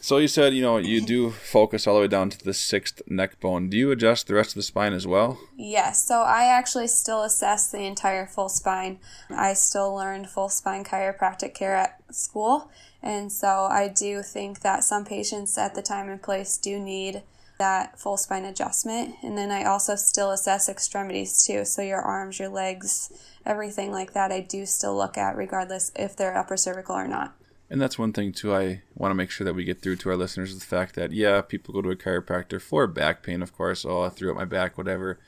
So 0.00 0.18
you 0.18 0.28
said, 0.28 0.54
you 0.54 0.62
know, 0.62 0.78
you 0.78 1.04
do 1.04 1.30
focus 1.30 1.86
all 1.86 1.96
the 1.96 2.00
way 2.00 2.08
down 2.08 2.30
to 2.30 2.42
the 2.42 2.54
sixth 2.54 3.02
neck 3.08 3.40
bone. 3.40 3.68
Do 3.68 3.76
you 3.76 3.90
adjust 3.90 4.26
the 4.26 4.34
rest 4.34 4.50
of 4.50 4.54
the 4.54 4.62
spine 4.62 4.92
as 4.92 5.06
well? 5.06 5.38
Yes. 5.56 6.02
So 6.06 6.22
I 6.22 6.44
actually 6.44 6.86
still 6.86 7.22
assess 7.24 7.70
the 7.70 7.80
entire 7.80 8.26
full 8.26 8.48
spine. 8.48 9.00
I 9.28 9.52
still 9.52 9.94
learned 9.94 10.30
full 10.30 10.48
spine 10.48 10.84
chiropractic 10.84 11.52
care 11.52 11.74
at 11.74 12.00
school. 12.14 12.70
And 13.02 13.30
so 13.30 13.68
I 13.70 13.88
do 13.88 14.22
think 14.22 14.60
that 14.60 14.84
some 14.84 15.04
patients 15.04 15.58
at 15.58 15.74
the 15.74 15.82
time 15.82 16.08
and 16.08 16.22
place 16.22 16.56
do 16.56 16.78
need 16.78 17.22
that 17.58 17.98
full 17.98 18.16
spine 18.16 18.44
adjustment. 18.44 19.16
And 19.22 19.36
then 19.36 19.50
I 19.50 19.64
also 19.64 19.96
still 19.96 20.30
assess 20.30 20.68
extremities 20.68 21.44
too. 21.44 21.64
So 21.64 21.82
your 21.82 22.00
arms, 22.00 22.38
your 22.38 22.48
legs, 22.48 23.12
everything 23.44 23.92
like 23.92 24.12
that, 24.12 24.32
I 24.32 24.40
do 24.40 24.64
still 24.64 24.96
look 24.96 25.18
at 25.18 25.36
regardless 25.36 25.92
if 25.96 26.16
they're 26.16 26.36
upper 26.36 26.56
cervical 26.56 26.96
or 26.96 27.08
not. 27.08 27.34
And 27.70 27.80
that's 27.80 27.98
one 27.98 28.12
thing 28.12 28.32
too. 28.32 28.54
I 28.54 28.82
want 28.94 29.10
to 29.10 29.16
make 29.16 29.30
sure 29.30 29.44
that 29.44 29.54
we 29.54 29.64
get 29.64 29.82
through 29.82 29.96
to 29.96 30.10
our 30.10 30.16
listeners 30.16 30.52
is 30.52 30.60
the 30.60 30.64
fact 30.64 30.94
that 30.94 31.12
yeah, 31.12 31.40
people 31.42 31.74
go 31.74 31.82
to 31.82 31.90
a 31.90 31.96
chiropractor 31.96 32.60
for 32.60 32.86
back 32.86 33.22
pain, 33.22 33.42
of 33.42 33.52
course. 33.52 33.84
Oh, 33.84 34.02
I 34.02 34.08
threw 34.08 34.30
up 34.30 34.36
my 34.36 34.46
back, 34.46 34.78
whatever. 34.78 35.18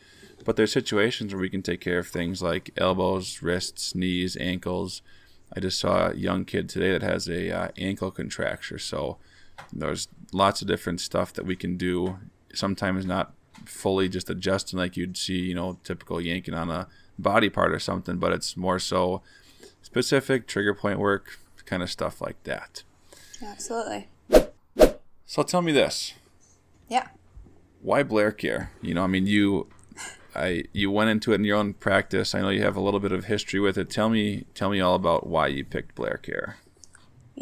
But 0.44 0.56
there's 0.56 0.72
situations 0.72 1.34
where 1.34 1.40
we 1.40 1.50
can 1.50 1.62
take 1.62 1.82
care 1.82 1.98
of 1.98 2.08
things 2.08 2.40
like 2.40 2.70
elbows, 2.78 3.42
wrists, 3.42 3.94
knees, 3.94 4.38
ankles. 4.38 5.02
I 5.54 5.60
just 5.60 5.78
saw 5.78 6.08
a 6.08 6.14
young 6.14 6.46
kid 6.46 6.68
today 6.68 6.92
that 6.92 7.02
has 7.02 7.28
a 7.28 7.50
uh, 7.50 7.68
ankle 7.76 8.10
contracture. 8.10 8.78
So 8.78 9.18
there's 9.72 10.08
lots 10.32 10.62
of 10.62 10.68
different 10.68 11.00
stuff 11.00 11.32
that 11.34 11.46
we 11.46 11.56
can 11.56 11.76
do. 11.76 12.18
Sometimes 12.54 13.06
not 13.06 13.32
fully 13.64 14.08
just 14.08 14.30
adjusting 14.30 14.78
like 14.78 14.96
you'd 14.96 15.16
see, 15.16 15.38
you 15.38 15.54
know, 15.54 15.78
typical 15.84 16.20
yanking 16.20 16.54
on 16.54 16.70
a 16.70 16.88
body 17.18 17.50
part 17.50 17.72
or 17.72 17.78
something, 17.78 18.18
but 18.18 18.32
it's 18.32 18.56
more 18.56 18.78
so 18.78 19.22
specific 19.82 20.46
trigger 20.46 20.74
point 20.74 20.98
work, 20.98 21.38
kind 21.64 21.82
of 21.82 21.90
stuff 21.90 22.20
like 22.20 22.42
that. 22.44 22.82
Absolutely. 23.42 24.08
So 25.26 25.42
tell 25.42 25.62
me 25.62 25.72
this. 25.72 26.14
Yeah. 26.88 27.08
Why 27.82 28.02
Blair 28.02 28.32
Care? 28.32 28.72
You 28.82 28.94
know, 28.94 29.04
I 29.04 29.06
mean, 29.06 29.26
you, 29.26 29.68
I, 30.34 30.64
you 30.72 30.90
went 30.90 31.10
into 31.10 31.32
it 31.32 31.36
in 31.36 31.44
your 31.44 31.56
own 31.56 31.74
practice. 31.74 32.34
I 32.34 32.40
know 32.40 32.50
you 32.50 32.62
have 32.62 32.76
a 32.76 32.80
little 32.80 33.00
bit 33.00 33.12
of 33.12 33.26
history 33.26 33.60
with 33.60 33.78
it. 33.78 33.90
Tell 33.90 34.08
me, 34.08 34.44
tell 34.54 34.70
me 34.70 34.80
all 34.80 34.94
about 34.94 35.26
why 35.26 35.46
you 35.46 35.64
picked 35.64 35.94
Blair 35.94 36.18
Care. 36.22 36.56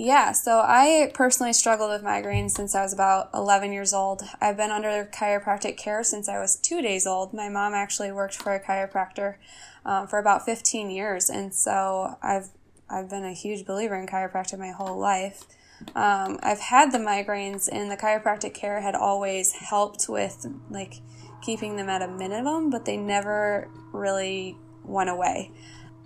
Yeah, 0.01 0.31
so 0.31 0.61
I 0.65 1.11
personally 1.13 1.53
struggled 1.53 1.91
with 1.91 2.05
migraines 2.05 2.53
since 2.53 2.77
I 2.77 2.83
was 2.83 2.93
about 2.93 3.31
11 3.35 3.73
years 3.73 3.93
old. 3.93 4.23
I've 4.41 4.57
been 4.57 4.71
under 4.71 5.11
chiropractic 5.13 5.77
care 5.77 6.05
since 6.05 6.29
I 6.29 6.39
was 6.39 6.55
two 6.55 6.81
days 6.81 7.05
old. 7.05 7.35
My 7.35 7.49
mom 7.49 7.75
actually 7.75 8.13
worked 8.13 8.37
for 8.37 8.55
a 8.55 8.63
chiropractor 8.63 9.39
um, 9.85 10.07
for 10.07 10.21
about 10.21 10.45
15 10.45 10.91
years, 10.91 11.29
and 11.29 11.53
so 11.53 12.17
I've 12.23 12.51
I've 12.89 13.11
been 13.11 13.25
a 13.25 13.33
huge 13.33 13.67
believer 13.67 13.97
in 13.97 14.07
chiropractic 14.07 14.61
my 14.61 14.71
whole 14.71 14.97
life. 14.97 15.43
Um, 15.97 16.39
I've 16.45 16.61
had 16.61 16.93
the 16.93 16.99
migraines, 16.99 17.69
and 17.71 17.91
the 17.91 17.97
chiropractic 17.97 18.55
care 18.55 18.81
had 18.81 18.95
always 18.95 19.55
helped 19.55 20.09
with 20.09 20.47
like 20.71 21.01
keeping 21.43 21.75
them 21.75 21.89
at 21.89 22.03
a 22.03 22.09
minimum, 22.09 22.71
but 22.71 22.85
they 22.85 22.97
never 22.97 23.69
really 23.93 24.57
went 24.85 25.11
away 25.11 25.51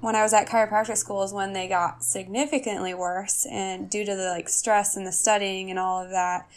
when 0.02 0.16
I 0.16 0.22
was 0.22 0.34
at 0.34 0.48
chiropractic 0.48 0.96
school 0.96 1.22
is 1.22 1.32
when 1.32 1.52
they 1.52 1.68
got 1.68 2.02
significantly 2.02 2.92
worse 2.92 3.46
and 3.46 3.88
due 3.88 4.04
to 4.04 4.16
the 4.16 4.30
like 4.30 4.48
stress 4.48 4.96
and 4.96 5.06
the 5.06 5.12
studying 5.12 5.70
and 5.70 5.78
all 5.78 6.02
of 6.02 6.10
that. 6.10 6.48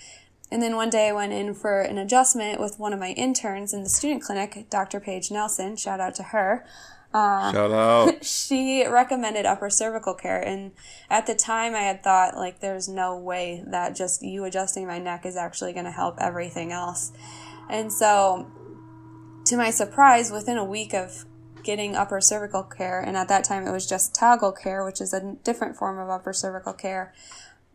And 0.52 0.64
then 0.64 0.75
one 0.75 0.90
day 0.90 1.10
I 1.10 1.12
went 1.12 1.32
in 1.32 1.54
for 1.54 1.82
an 1.82 2.00
adjustment 2.00 2.60
with 2.60 2.80
one 2.80 2.92
of 2.92 3.00
my 3.00 3.12
interns 3.12 3.72
in 3.72 3.84
the 3.84 3.90
student 3.90 4.24
clinic, 4.24 4.66
Dr. 4.72 5.00
Paige 5.00 5.30
Nelson. 5.30 5.75
Shout 5.75 6.00
out 6.00 6.16
to 6.16 6.24
her. 6.24 6.66
Uh, 7.14 7.52
Shout 7.52 7.72
out. 7.72 8.25
she 8.25 8.84
recommended 8.88 9.46
upper 9.46 9.70
cervical 9.70 10.16
care. 10.16 10.42
And 10.42 10.72
at 11.08 11.28
the 11.28 11.36
time 11.36 11.75
I 11.75 11.82
had 11.82 12.04
thought 12.04 12.36
like 12.36 12.62
there's 12.62 12.90
no 12.90 13.16
way 13.16 13.64
that 13.68 13.96
just 13.96 14.24
you 14.24 14.44
adjusting 14.46 14.88
my 14.88 14.98
neck 14.98 15.24
is 15.24 15.38
actually 15.38 15.74
going 15.74 15.86
to 15.86 15.92
help 15.92 16.16
everything 16.20 16.72
else. 16.72 17.12
And 17.70 17.94
so 17.94 18.48
to 19.46 19.56
my 19.56 19.70
surprise, 19.70 20.32
within 20.32 20.58
a 20.58 20.66
week 20.66 20.96
of 20.96 21.25
getting 21.65 21.95
upper 21.95 22.22
cervical 22.22 22.63
care, 22.63 23.01
and 23.01 23.17
at 23.17 23.27
that 23.27 23.43
time 23.43 23.67
it 23.67 23.72
was 23.72 23.89
just 23.89 24.15
toggle 24.15 24.53
care, 24.53 24.86
which 24.86 25.01
is 25.01 25.13
a 25.13 25.36
different 25.43 25.75
form 25.75 26.00
of 26.00 26.10
upper 26.10 26.31
cervical 26.31 26.72
care. 26.72 27.13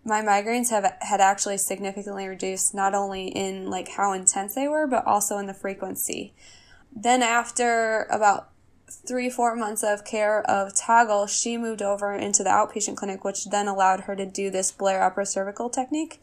My 0.05 0.23
migraines 0.23 0.71
have 0.71 0.91
had 1.01 1.21
actually 1.21 1.59
significantly 1.59 2.27
reduced, 2.27 2.73
not 2.73 2.95
only 2.95 3.27
in 3.27 3.69
like 3.69 3.89
how 3.89 4.13
intense 4.13 4.55
they 4.55 4.69
were, 4.69 4.87
but 4.87 5.07
also 5.07 5.37
in 5.37 5.47
the 5.47 5.53
frequency. 5.53 6.33
Then 6.95 7.23
after 7.23 8.07
about 8.11 8.51
three, 8.89 9.29
four 9.29 9.55
months 9.55 9.83
of 9.83 10.05
care 10.05 10.43
of 10.49 10.75
Toggle, 10.75 11.27
she 11.27 11.59
moved 11.59 11.83
over 11.83 12.15
into 12.15 12.43
the 12.43 12.51
outpatient 12.51 12.97
clinic, 12.97 13.25
which 13.25 13.51
then 13.51 13.69
allowed 13.69 14.03
her 14.03 14.17
to 14.17 14.25
do 14.25 14.51
this 14.51 14.73
Blair 14.73 15.03
upper 15.03 15.25
cervical 15.25 15.69
technique. 15.69 16.23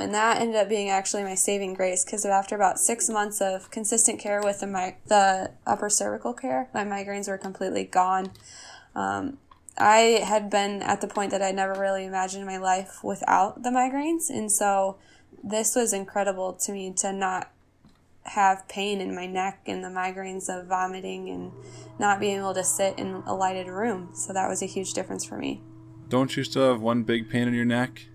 And 0.00 0.14
that 0.14 0.40
ended 0.40 0.56
up 0.56 0.68
being 0.68 0.88
actually 0.88 1.22
my 1.22 1.34
saving 1.34 1.74
grace 1.74 2.04
because 2.04 2.24
after 2.24 2.54
about 2.54 2.78
six 2.78 3.08
months 3.08 3.40
of 3.40 3.70
consistent 3.70 4.18
care 4.18 4.40
with 4.42 4.60
the, 4.60 4.66
mi- 4.66 4.96
the 5.06 5.52
upper 5.66 5.90
cervical 5.90 6.32
care, 6.32 6.68
my 6.74 6.84
migraines 6.84 7.28
were 7.28 7.38
completely 7.38 7.84
gone. 7.84 8.32
Um, 8.94 9.38
I 9.76 10.22
had 10.26 10.50
been 10.50 10.82
at 10.82 11.00
the 11.00 11.08
point 11.08 11.30
that 11.30 11.42
I 11.42 11.52
never 11.52 11.78
really 11.78 12.04
imagined 12.04 12.46
my 12.46 12.56
life 12.56 13.04
without 13.04 13.62
the 13.62 13.70
migraines. 13.70 14.28
And 14.28 14.50
so 14.50 14.98
this 15.42 15.76
was 15.76 15.92
incredible 15.92 16.52
to 16.54 16.72
me 16.72 16.92
to 16.98 17.12
not 17.12 17.50
have 18.24 18.68
pain 18.68 19.00
in 19.00 19.14
my 19.14 19.26
neck 19.26 19.62
and 19.66 19.82
the 19.82 19.88
migraines 19.88 20.48
of 20.48 20.66
vomiting 20.66 21.28
and 21.30 21.52
not 21.98 22.20
being 22.20 22.38
able 22.38 22.54
to 22.54 22.64
sit 22.64 22.98
in 22.98 23.22
a 23.26 23.34
lighted 23.34 23.68
room. 23.68 24.10
So 24.14 24.32
that 24.32 24.48
was 24.48 24.62
a 24.62 24.66
huge 24.66 24.92
difference 24.92 25.24
for 25.24 25.38
me. 25.38 25.62
Don't 26.08 26.36
you 26.36 26.44
still 26.44 26.72
have 26.72 26.80
one 26.80 27.02
big 27.02 27.28
pain 27.28 27.48
in 27.48 27.54
your 27.54 27.64
neck? 27.64 28.06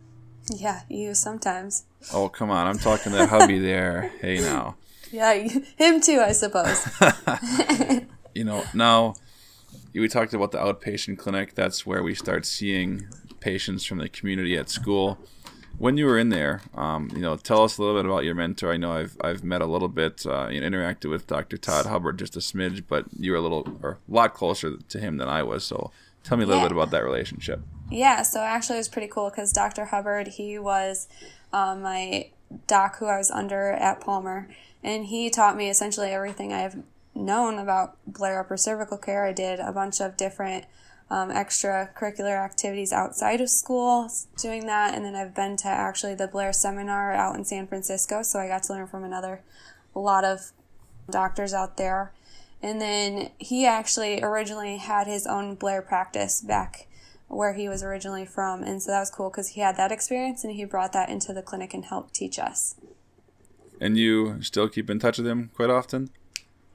Yeah, 0.50 0.82
you 0.90 1.14
sometimes. 1.14 1.86
Oh, 2.14 2.30
come 2.30 2.50
on. 2.50 2.68
I'm 2.68 2.78
talking 2.78 3.12
to 3.14 3.28
hubby 3.28 3.60
there. 3.72 4.12
Hey, 4.20 4.40
now. 4.40 4.76
Yeah, 5.12 5.34
him 5.34 6.02
too, 6.02 6.20
I 6.20 6.32
suppose. 6.32 6.90
you 8.34 8.44
know, 8.44 8.64
now 8.74 9.14
we 9.94 10.08
talked 10.08 10.34
about 10.34 10.52
the 10.52 10.58
outpatient 10.58 11.20
clinic. 11.20 11.54
That's 11.54 11.86
where 11.86 12.02
we 12.02 12.16
start 12.16 12.46
seeing 12.46 13.08
patients 13.40 13.86
from 13.86 14.00
the 14.00 14.10
community 14.10 14.58
at 14.58 14.70
school. 14.70 15.20
When 15.78 15.98
you 15.98 16.06
were 16.06 16.18
in 16.18 16.30
there, 16.30 16.62
um, 16.76 17.10
you 17.14 17.22
know, 17.22 17.36
tell 17.36 17.64
us 17.64 17.78
a 17.78 17.82
little 17.82 18.00
bit 18.02 18.06
about 18.10 18.24
your 18.24 18.36
mentor. 18.36 18.72
I 18.72 18.78
know 18.78 18.92
I've 18.92 19.18
I've 19.22 19.44
met 19.44 19.62
a 19.62 19.66
little 19.66 19.88
bit, 19.88 20.26
uh, 20.26 20.46
and 20.46 20.64
interacted 20.64 21.10
with 21.10 21.28
Dr. 21.28 21.58
Todd 21.58 21.86
Hubbard 21.86 22.18
just 22.18 22.36
a 22.36 22.40
smidge, 22.40 22.84
but 22.88 23.06
you 23.18 23.32
were 23.32 23.38
a 23.38 23.42
little 23.42 23.68
or 23.82 23.92
a 23.92 24.12
lot 24.12 24.34
closer 24.34 24.78
to 24.78 25.00
him 25.00 25.18
than 25.18 25.28
I 25.28 25.44
was. 25.44 25.64
So 25.64 25.92
tell 26.24 26.38
me 26.38 26.44
a 26.44 26.48
little 26.48 26.62
yeah. 26.62 26.70
bit 26.70 26.76
about 26.76 26.92
that 26.92 27.04
relationship. 27.04 27.62
Yeah, 27.94 28.24
so 28.24 28.40
actually 28.40 28.78
it 28.78 28.80
was 28.80 28.90
pretty 28.90 29.08
cool 29.08 29.30
because 29.30 29.54
Dr. 29.54 29.86
Hubbard, 29.86 30.28
he 30.30 30.58
was 30.58 31.08
um, 31.54 31.84
my 31.84 32.32
doc 32.66 32.98
who 32.98 33.06
I 33.06 33.20
was 33.20 33.30
under 33.30 33.70
at 33.70 34.02
Palmer, 34.02 34.50
and 34.84 35.06
he 35.06 35.30
taught 35.30 35.56
me 35.56 35.70
essentially 35.70 36.10
everything 36.10 36.52
I've 36.52 36.82
known 37.14 37.60
about 37.60 37.98
Blair 38.08 38.40
upper 38.40 38.58
cervical 38.58 38.98
care. 38.98 39.26
I 39.26 39.32
did 39.32 39.60
a 39.60 39.72
bunch 39.72 40.02
of 40.02 40.18
different 40.18 40.66
um, 41.12 41.30
extracurricular 41.30 42.44
activities 42.44 42.92
outside 42.92 43.42
of 43.42 43.50
school 43.52 44.10
doing 44.42 44.66
that, 44.66 44.96
and 44.96 45.06
then 45.06 45.14
I've 45.14 45.36
been 45.36 45.56
to 45.58 45.68
actually 45.68 46.16
the 46.16 46.28
Blair 46.28 46.52
seminar 46.52 47.14
out 47.14 47.36
in 47.36 47.46
San 47.46 47.68
Francisco, 47.68 48.24
so 48.24 48.40
I 48.40 48.48
got 48.48 48.64
to 48.64 48.74
learn 48.74 48.88
from 48.88 49.04
another 49.04 49.42
a 49.96 50.00
lot 50.00 50.24
of 50.24 50.52
doctors 51.12 51.54
out 51.54 51.78
there. 51.78 52.12
And 52.60 52.82
then 52.82 53.30
he 53.38 53.68
actually 53.68 54.24
originally 54.24 54.78
had 54.78 55.06
his 55.06 55.28
own 55.28 55.54
Blair 55.54 55.84
practice 55.84 56.42
back 56.42 56.88
where 57.36 57.54
he 57.54 57.70
was 57.70 57.84
originally 57.84 58.26
from. 58.26 58.64
And 58.64 58.82
so 58.82 58.92
that 58.92 59.00
was 59.00 59.10
cool 59.10 59.30
because 59.30 59.50
he 59.50 59.62
had 59.62 59.78
that 59.78 59.92
experience 59.92 60.44
and 60.44 60.54
he 60.54 60.66
brought 60.66 60.94
that 60.94 61.10
into 61.10 61.34
the 61.34 61.42
clinic 61.42 61.74
and 61.74 61.86
helped 61.86 62.14
teach 62.14 62.40
us. 62.40 62.76
And 63.80 63.98
you 63.98 64.42
still 64.42 64.70
keep 64.70 64.90
in 64.90 65.00
touch 65.00 65.18
with 65.18 65.28
him 65.28 65.52
quite 65.56 65.70
often? 65.70 66.10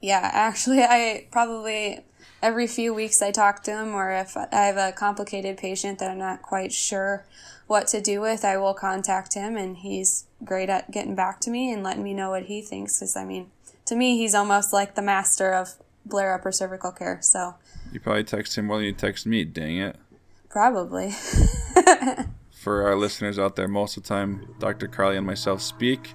Yeah, 0.01 0.29
actually, 0.31 0.81
I 0.81 1.27
probably 1.31 2.05
every 2.41 2.67
few 2.67 2.93
weeks 2.93 3.21
I 3.21 3.31
talk 3.31 3.63
to 3.63 3.71
him, 3.71 3.93
or 3.93 4.11
if 4.11 4.37
I 4.37 4.47
have 4.51 4.77
a 4.77 4.91
complicated 4.91 5.57
patient 5.57 5.99
that 5.99 6.09
I'm 6.09 6.17
not 6.17 6.41
quite 6.41 6.71
sure 6.71 7.25
what 7.67 7.87
to 7.87 8.01
do 8.01 8.21
with, 8.21 8.45
I 8.45 8.57
will 8.57 8.73
contact 8.73 9.33
him, 9.33 9.57
and 9.57 9.77
he's 9.77 10.25
great 10.43 10.69
at 10.69 10.91
getting 10.91 11.15
back 11.15 11.39
to 11.41 11.51
me 11.51 11.71
and 11.71 11.83
letting 11.83 12.03
me 12.03 12.13
know 12.13 12.29
what 12.29 12.43
he 12.43 12.61
thinks. 12.61 12.99
Because 12.99 13.15
I 13.15 13.25
mean, 13.25 13.51
to 13.85 13.95
me, 13.95 14.17
he's 14.17 14.35
almost 14.35 14.73
like 14.73 14.95
the 14.95 15.01
master 15.01 15.53
of 15.53 15.75
Blair 16.05 16.33
upper 16.33 16.51
cervical 16.51 16.91
care. 16.91 17.19
So 17.21 17.55
you 17.91 17.99
probably 17.99 18.23
text 18.23 18.57
him 18.57 18.65
more 18.65 18.77
than 18.77 18.85
you 18.85 18.93
text 18.93 19.25
me. 19.25 19.43
Dang 19.43 19.77
it. 19.77 19.95
Probably. 20.49 21.11
For 22.51 22.83
our 22.83 22.95
listeners 22.95 23.39
out 23.39 23.55
there, 23.55 23.67
most 23.67 23.95
of 23.97 24.03
the 24.03 24.09
time, 24.09 24.55
Dr. 24.59 24.87
Carly 24.87 25.15
and 25.15 25.25
myself 25.25 25.61
speak. 25.61 26.13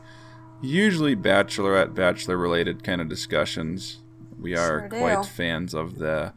Usually, 0.61 1.17
bachelorette, 1.17 1.95
bachelor 1.95 2.37
related 2.37 2.85
kind 2.85 3.01
of 3.01 3.09
discussions. 3.09 4.03
We 4.39 4.57
are 4.57 4.81
sure 4.81 4.89
quite 4.89 5.27
fans 5.27 5.75
of 5.75 5.99
the 5.99 6.33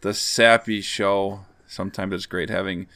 the 0.00 0.14
sappy 0.14 0.80
show. 0.80 1.40
Sometimes 1.66 2.14
it's 2.14 2.26
great 2.26 2.50
having 2.50 2.86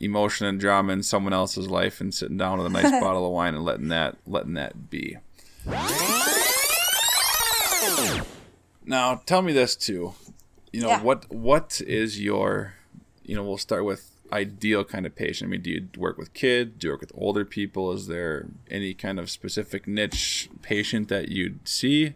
emotion 0.00 0.46
and 0.46 0.60
drama 0.60 0.92
in 0.92 1.02
someone 1.02 1.32
else's 1.32 1.68
life 1.68 2.00
and 2.00 2.14
sitting 2.14 2.36
down 2.36 2.58
with 2.58 2.66
a 2.66 2.70
nice 2.70 2.90
bottle 3.00 3.26
of 3.26 3.32
wine 3.32 3.54
and 3.54 3.64
letting 3.64 3.88
that 3.88 4.16
letting 4.26 4.54
that 4.54 4.90
be. 4.90 5.18
Now, 8.84 9.20
tell 9.26 9.42
me 9.42 9.52
this 9.52 9.76
too. 9.76 10.14
You 10.72 10.82
know, 10.82 10.88
yeah. 10.88 11.02
what 11.02 11.30
what 11.30 11.80
is 11.86 12.20
your 12.20 12.74
you 13.28 13.36
know, 13.36 13.44
we'll 13.44 13.58
start 13.58 13.84
with 13.84 14.10
ideal 14.32 14.84
kind 14.84 15.04
of 15.04 15.14
patient. 15.14 15.48
I 15.48 15.50
mean, 15.50 15.62
do 15.62 15.70
you 15.70 15.88
work 15.98 16.16
with 16.16 16.32
kids? 16.32 16.72
Do 16.78 16.86
you 16.86 16.92
work 16.92 17.02
with 17.02 17.12
older 17.14 17.44
people? 17.44 17.92
Is 17.92 18.06
there 18.06 18.46
any 18.70 18.94
kind 18.94 19.20
of 19.20 19.30
specific 19.30 19.86
niche 19.86 20.48
patient 20.62 21.08
that 21.08 21.28
you'd 21.28 21.68
see? 21.68 22.14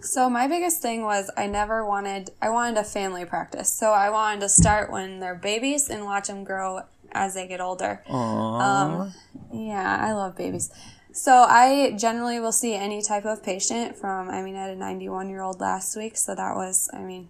So 0.00 0.28
my 0.28 0.46
biggest 0.48 0.82
thing 0.82 1.02
was 1.02 1.30
I 1.36 1.46
never 1.46 1.86
wanted 1.86 2.30
I 2.42 2.50
wanted 2.50 2.78
a 2.78 2.84
family 2.84 3.24
practice. 3.24 3.72
So 3.72 3.92
I 3.92 4.10
wanted 4.10 4.40
to 4.40 4.48
start 4.48 4.92
when 4.92 5.20
they're 5.20 5.34
babies 5.34 5.88
and 5.88 6.04
watch 6.04 6.26
them 6.26 6.44
grow 6.44 6.82
as 7.12 7.34
they 7.34 7.46
get 7.46 7.60
older. 7.60 8.02
Aww. 8.08 8.60
Um, 8.60 9.14
yeah, 9.52 9.98
I 10.00 10.12
love 10.12 10.36
babies. 10.36 10.70
So 11.12 11.32
I 11.48 11.92
generally 11.98 12.40
will 12.40 12.52
see 12.52 12.74
any 12.74 13.00
type 13.00 13.24
of 13.24 13.42
patient 13.42 13.96
from 13.96 14.28
I 14.28 14.42
mean 14.42 14.56
I 14.56 14.62
had 14.62 14.70
a 14.70 14.76
91 14.76 15.30
year 15.30 15.40
old 15.40 15.60
last 15.60 15.96
week, 15.96 16.16
so 16.18 16.34
that 16.34 16.54
was 16.54 16.90
I 16.92 16.98
mean 16.98 17.28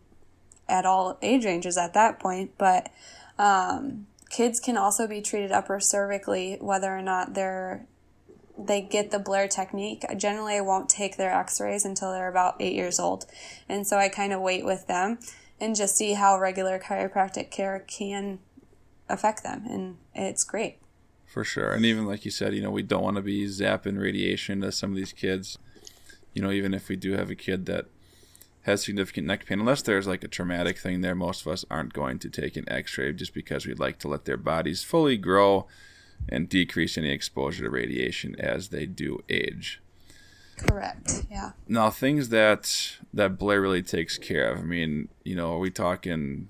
at 0.72 0.86
all 0.86 1.18
age 1.20 1.44
ranges 1.44 1.76
at 1.76 1.92
that 1.92 2.18
point, 2.18 2.52
but 2.56 2.88
um, 3.38 4.06
kids 4.30 4.58
can 4.58 4.78
also 4.78 5.06
be 5.06 5.20
treated 5.20 5.52
upper 5.52 5.76
cervically, 5.78 6.60
whether 6.60 6.96
or 6.96 7.02
not 7.02 7.34
they're 7.34 7.86
they 8.58 8.80
get 8.80 9.10
the 9.10 9.18
Blair 9.18 9.48
technique. 9.48 10.04
Generally, 10.16 10.56
I 10.56 10.60
won't 10.60 10.88
take 10.88 11.16
their 11.16 11.32
X-rays 11.32 11.84
until 11.84 12.12
they're 12.12 12.28
about 12.28 12.56
eight 12.60 12.74
years 12.74 12.98
old, 12.98 13.26
and 13.68 13.86
so 13.86 13.98
I 13.98 14.08
kind 14.08 14.32
of 14.32 14.40
wait 14.40 14.64
with 14.64 14.86
them 14.86 15.18
and 15.60 15.76
just 15.76 15.96
see 15.96 16.14
how 16.14 16.38
regular 16.38 16.78
chiropractic 16.78 17.50
care 17.50 17.84
can 17.86 18.38
affect 19.08 19.42
them, 19.42 19.64
and 19.68 19.98
it's 20.14 20.44
great. 20.44 20.78
For 21.26 21.44
sure, 21.44 21.72
and 21.72 21.84
even 21.84 22.06
like 22.06 22.24
you 22.24 22.30
said, 22.30 22.54
you 22.54 22.62
know, 22.62 22.70
we 22.70 22.82
don't 22.82 23.02
want 23.04 23.16
to 23.16 23.22
be 23.22 23.46
zapping 23.46 24.00
radiation 24.00 24.62
to 24.62 24.72
some 24.72 24.90
of 24.90 24.96
these 24.96 25.12
kids. 25.12 25.58
You 26.34 26.40
know, 26.40 26.50
even 26.50 26.72
if 26.72 26.88
we 26.88 26.96
do 26.96 27.12
have 27.12 27.30
a 27.30 27.34
kid 27.34 27.66
that 27.66 27.86
has 28.62 28.84
significant 28.84 29.26
neck 29.26 29.46
pain, 29.46 29.60
unless 29.60 29.82
there's 29.82 30.06
like 30.06 30.24
a 30.24 30.28
traumatic 30.28 30.78
thing 30.78 31.00
there, 31.00 31.14
most 31.14 31.42
of 31.42 31.52
us 31.52 31.64
aren't 31.70 31.92
going 31.92 32.18
to 32.20 32.30
take 32.30 32.56
an 32.56 32.68
X-ray 32.68 33.12
just 33.12 33.34
because 33.34 33.66
we'd 33.66 33.78
like 33.78 33.98
to 33.98 34.08
let 34.08 34.24
their 34.24 34.36
bodies 34.36 34.84
fully 34.84 35.16
grow 35.16 35.66
and 36.28 36.48
decrease 36.48 36.96
any 36.96 37.10
exposure 37.10 37.64
to 37.64 37.70
radiation 37.70 38.36
as 38.38 38.68
they 38.68 38.86
do 38.86 39.22
age. 39.28 39.80
Correct. 40.56 41.26
Yeah. 41.30 41.52
Now, 41.66 41.90
things 41.90 42.28
that 42.28 42.96
that 43.12 43.38
Blair 43.38 43.60
really 43.60 43.82
takes 43.82 44.18
care 44.18 44.52
of. 44.52 44.58
I 44.58 44.62
mean, 44.62 45.08
you 45.24 45.34
know, 45.34 45.54
are 45.54 45.58
we 45.58 45.70
talking 45.70 46.48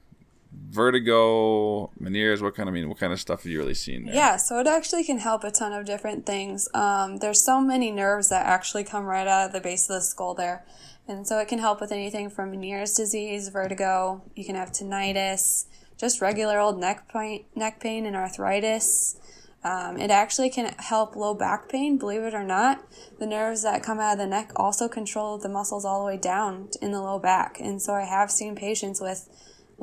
vertigo, 0.53 1.91
Meniere's? 2.01 2.43
What 2.43 2.55
kind 2.55 2.69
of 2.69 2.75
I 2.75 2.77
mean? 2.77 2.89
What 2.89 2.99
kind 2.99 3.13
of 3.13 3.21
stuff 3.21 3.43
have 3.43 3.53
you 3.53 3.59
really 3.59 3.75
seen 3.75 4.07
there? 4.07 4.15
Yeah. 4.15 4.37
So 4.37 4.59
it 4.59 4.67
actually 4.67 5.05
can 5.05 5.19
help 5.19 5.45
a 5.45 5.51
ton 5.51 5.73
of 5.73 5.85
different 5.85 6.27
things. 6.27 6.69
Um, 6.75 7.19
there's 7.19 7.45
so 7.45 7.61
many 7.61 7.91
nerves 7.91 8.29
that 8.31 8.47
actually 8.47 8.85
come 8.85 9.05
right 9.05 9.27
out 9.27 9.47
of 9.47 9.53
the 9.53 9.61
base 9.61 9.89
of 9.89 9.97
the 9.97 10.01
skull 10.01 10.35
there, 10.35 10.65
and 11.07 11.27
so 11.27 11.39
it 11.39 11.49
can 11.49 11.59
help 11.59 11.81
with 11.81 11.93
anything 11.93 12.31
from 12.31 12.53
Meniere's 12.53 12.95
disease, 12.95 13.49
vertigo. 13.49 14.23
You 14.35 14.45
can 14.45 14.55
have 14.55 14.73
tinnitus, 14.73 15.67
just 15.99 16.21
regular 16.21 16.59
old 16.59 16.79
neck 16.79 17.09
pain, 17.13 17.45
neck 17.55 17.81
pain, 17.81 18.07
and 18.07 18.17
arthritis. 18.17 19.19
Um, 19.65 19.97
it 19.97 20.11
actually 20.11 20.51
can 20.51 20.75
help 20.79 21.15
low 21.15 21.35
back 21.35 21.69
pain, 21.69 21.97
believe 21.97 22.23
it 22.23 22.35
or 22.35 22.43
not. 22.43 22.85
The 23.21 23.27
nerves 23.27 23.63
that 23.63 23.83
come 23.83 24.01
out 24.01 24.15
of 24.15 24.19
the 24.19 24.27
neck 24.27 24.51
also 24.57 24.89
control 24.89 25.39
the 25.39 25.49
muscles 25.49 25.85
all 25.85 26.01
the 26.01 26.07
way 26.07 26.17
down 26.17 26.71
in 26.81 26.91
the 26.91 27.01
low 27.01 27.21
back. 27.21 27.61
And 27.61 27.81
so 27.81 27.95
I 27.95 28.03
have 28.03 28.31
seen 28.31 28.57
patients 28.57 29.01
with 29.01 29.29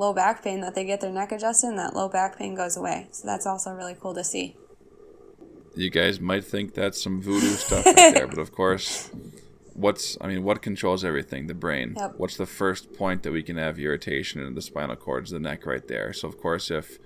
low 0.00 0.14
back 0.14 0.42
pain 0.42 0.60
that 0.62 0.74
they 0.74 0.84
get 0.84 1.02
their 1.02 1.12
neck 1.12 1.30
adjusted 1.30 1.68
and 1.68 1.78
that 1.78 1.94
low 1.94 2.08
back 2.08 2.38
pain 2.38 2.54
goes 2.54 2.74
away. 2.74 3.06
So 3.12 3.26
that's 3.26 3.46
also 3.46 3.70
really 3.72 3.94
cool 3.94 4.14
to 4.14 4.24
see. 4.24 4.56
You 5.76 5.90
guys 5.90 6.18
might 6.18 6.44
think 6.44 6.74
that's 6.74 7.00
some 7.00 7.20
voodoo 7.20 7.54
stuff 7.54 7.84
right 7.84 8.14
there, 8.14 8.26
but 8.34 8.38
of 8.38 8.50
course, 8.50 9.10
what's 9.74 10.16
I 10.20 10.26
mean, 10.26 10.42
what 10.42 10.62
controls 10.62 11.04
everything? 11.04 11.46
The 11.46 11.54
brain. 11.54 11.94
Yep. 11.96 12.14
What's 12.16 12.38
the 12.38 12.46
first 12.46 12.94
point 12.94 13.22
that 13.22 13.32
we 13.32 13.42
can 13.42 13.58
have 13.58 13.78
irritation 13.78 14.40
in 14.40 14.54
the 14.54 14.62
spinal 14.62 14.96
cords, 14.96 15.30
the 15.30 15.38
neck 15.38 15.66
right 15.66 15.86
there. 15.86 16.12
So 16.14 16.26
of 16.26 16.40
course, 16.40 16.70
if 16.70 16.98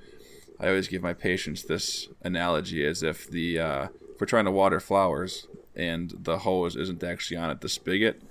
I 0.61 0.69
always 0.69 0.87
give 0.87 1.03
my 1.03 1.15
patients 1.15 1.65
this 1.65 2.09
analogy 2.23 2.87
as 2.87 3.03
if 3.03 3.29
the 3.29 3.59
uh, 3.59 3.89
if 4.15 4.21
we're 4.21 4.27
trying 4.27 4.45
to 4.45 4.53
water 4.53 4.79
flowers 4.79 5.49
and 5.75 6.15
the 6.17 6.39
hose 6.39 6.77
isn't 6.77 7.03
actually 7.03 7.39
on 7.39 7.51
at 7.51 7.61
the 7.61 7.69
spigot, 7.69 8.23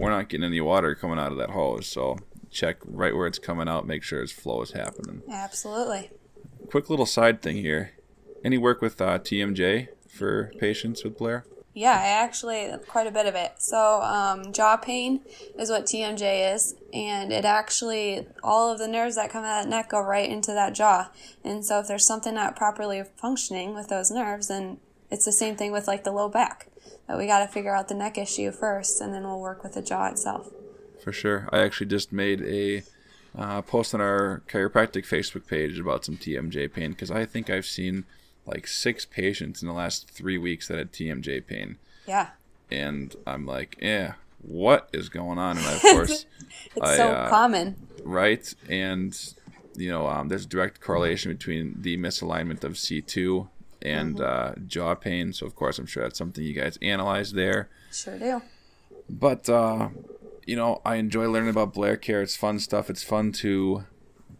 we're 0.00 0.10
not 0.10 0.28
getting 0.28 0.44
any 0.44 0.60
water 0.60 0.96
coming 0.96 1.20
out 1.20 1.30
of 1.30 1.38
that 1.38 1.50
hose. 1.50 1.86
So 1.86 2.18
check 2.50 2.76
right 2.84 3.14
where 3.14 3.26
it's 3.26 3.38
coming 3.38 3.68
out, 3.68 3.86
make 3.86 4.02
sure 4.02 4.22
its 4.22 4.32
flow 4.32 4.62
is 4.62 4.72
happening. 4.72 5.22
Absolutely. 5.30 6.10
Quick 6.70 6.90
little 6.90 7.06
side 7.06 7.42
thing 7.42 7.56
here. 7.56 7.92
Any 8.44 8.58
work 8.58 8.80
with 8.80 9.00
uh, 9.00 9.18
TMJ 9.18 9.88
for 10.08 10.52
patients 10.58 11.04
with 11.04 11.18
Blair? 11.18 11.44
Yeah, 11.74 11.92
I 11.92 12.08
actually 12.08 12.72
quite 12.88 13.06
a 13.06 13.12
bit 13.12 13.26
of 13.26 13.36
it. 13.36 13.52
So, 13.58 14.02
um, 14.02 14.52
jaw 14.52 14.76
pain 14.76 15.20
is 15.56 15.70
what 15.70 15.84
TMJ 15.86 16.52
is, 16.52 16.74
and 16.92 17.32
it 17.32 17.44
actually 17.44 18.26
all 18.42 18.72
of 18.72 18.80
the 18.80 18.88
nerves 18.88 19.14
that 19.14 19.30
come 19.30 19.44
out 19.44 19.60
of 19.60 19.64
that 19.64 19.70
neck 19.70 19.90
go 19.90 20.00
right 20.00 20.28
into 20.28 20.52
that 20.52 20.74
jaw. 20.74 21.12
And 21.44 21.64
so, 21.64 21.78
if 21.78 21.86
there's 21.86 22.04
something 22.04 22.34
not 22.34 22.56
properly 22.56 23.02
functioning 23.16 23.74
with 23.74 23.88
those 23.88 24.10
nerves, 24.10 24.48
then 24.48 24.78
it's 25.08 25.24
the 25.24 25.30
same 25.30 25.54
thing 25.54 25.70
with 25.70 25.86
like 25.86 26.02
the 26.02 26.10
low 26.10 26.28
back. 26.28 26.66
That 27.06 27.16
we 27.16 27.26
got 27.28 27.46
to 27.46 27.52
figure 27.52 27.74
out 27.74 27.86
the 27.86 27.94
neck 27.94 28.18
issue 28.18 28.50
first, 28.50 29.00
and 29.00 29.14
then 29.14 29.22
we'll 29.22 29.40
work 29.40 29.62
with 29.62 29.74
the 29.74 29.82
jaw 29.82 30.08
itself. 30.08 30.50
For 31.02 31.12
sure. 31.12 31.48
I 31.52 31.60
actually 31.60 31.86
just 31.86 32.12
made 32.12 32.42
a 32.42 32.82
uh, 33.36 33.62
post 33.62 33.94
on 33.94 34.00
our 34.00 34.42
chiropractic 34.48 35.06
Facebook 35.06 35.46
page 35.46 35.78
about 35.78 36.04
some 36.04 36.16
TMJ 36.16 36.72
pain 36.72 36.90
because 36.90 37.10
I 37.10 37.24
think 37.24 37.50
I've 37.50 37.66
seen 37.66 38.04
like 38.46 38.66
six 38.66 39.04
patients 39.04 39.62
in 39.62 39.68
the 39.68 39.74
last 39.74 40.10
three 40.10 40.38
weeks 40.38 40.68
that 40.68 40.78
had 40.78 40.92
TMJ 40.92 41.46
pain. 41.46 41.76
Yeah. 42.06 42.28
And 42.70 43.14
I'm 43.26 43.46
like, 43.46 43.76
yeah, 43.80 44.14
what 44.42 44.88
is 44.92 45.08
going 45.08 45.38
on? 45.38 45.58
And 45.58 45.66
of 45.66 45.80
course, 45.82 46.26
it's 46.76 46.90
I, 46.90 46.96
so 46.96 47.08
uh, 47.10 47.28
common. 47.28 47.76
right? 48.02 48.52
And 48.68 49.16
you 49.76 49.90
know, 49.90 50.06
um, 50.08 50.28
there's 50.28 50.44
a 50.44 50.48
direct 50.48 50.80
correlation 50.80 51.32
between 51.32 51.76
the 51.80 51.96
misalignment 51.96 52.64
of 52.64 52.72
C2 52.72 53.48
and 53.82 54.20
uh, 54.20 54.54
jaw 54.66 54.94
pain. 54.94 55.32
So 55.32 55.46
of 55.46 55.54
course, 55.54 55.78
I'm 55.78 55.86
sure 55.86 56.02
that's 56.02 56.18
something 56.18 56.42
you 56.42 56.54
guys 56.54 56.78
analyze 56.82 57.32
there. 57.32 57.68
Sure 57.92 58.18
do. 58.18 58.42
But 59.08 59.48
uh, 59.48 59.88
you 60.48 60.56
know, 60.56 60.80
I 60.82 60.94
enjoy 60.96 61.28
learning 61.28 61.50
about 61.50 61.74
Blair 61.74 61.98
Care. 61.98 62.22
It's 62.22 62.34
fun 62.34 62.58
stuff. 62.58 62.88
It's 62.88 63.02
fun 63.02 63.32
to 63.32 63.84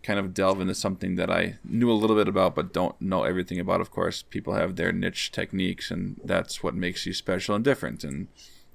kind 0.03 0.19
of 0.19 0.33
delve 0.33 0.59
into 0.59 0.75
something 0.75 1.17
that 1.17 1.31
I 1.31 1.59
knew 1.63 1.93
a 1.93 1.93
little 1.93 2.17
bit 2.17 2.29
about 2.29 2.55
but 2.55 2.73
don't 2.73 2.99
know 2.99 3.25
everything 3.25 3.61
about. 3.61 3.83
Of 3.83 3.91
course, 3.91 4.23
people 4.23 4.55
have 4.55 4.77
their 4.77 4.91
niche 4.91 5.31
techniques, 5.33 5.91
and 5.91 6.19
that's 6.25 6.63
what 6.63 6.75
makes 6.75 7.05
you 7.05 7.13
special 7.13 7.55
and 7.55 7.63
different. 7.63 8.05
And 8.05 8.29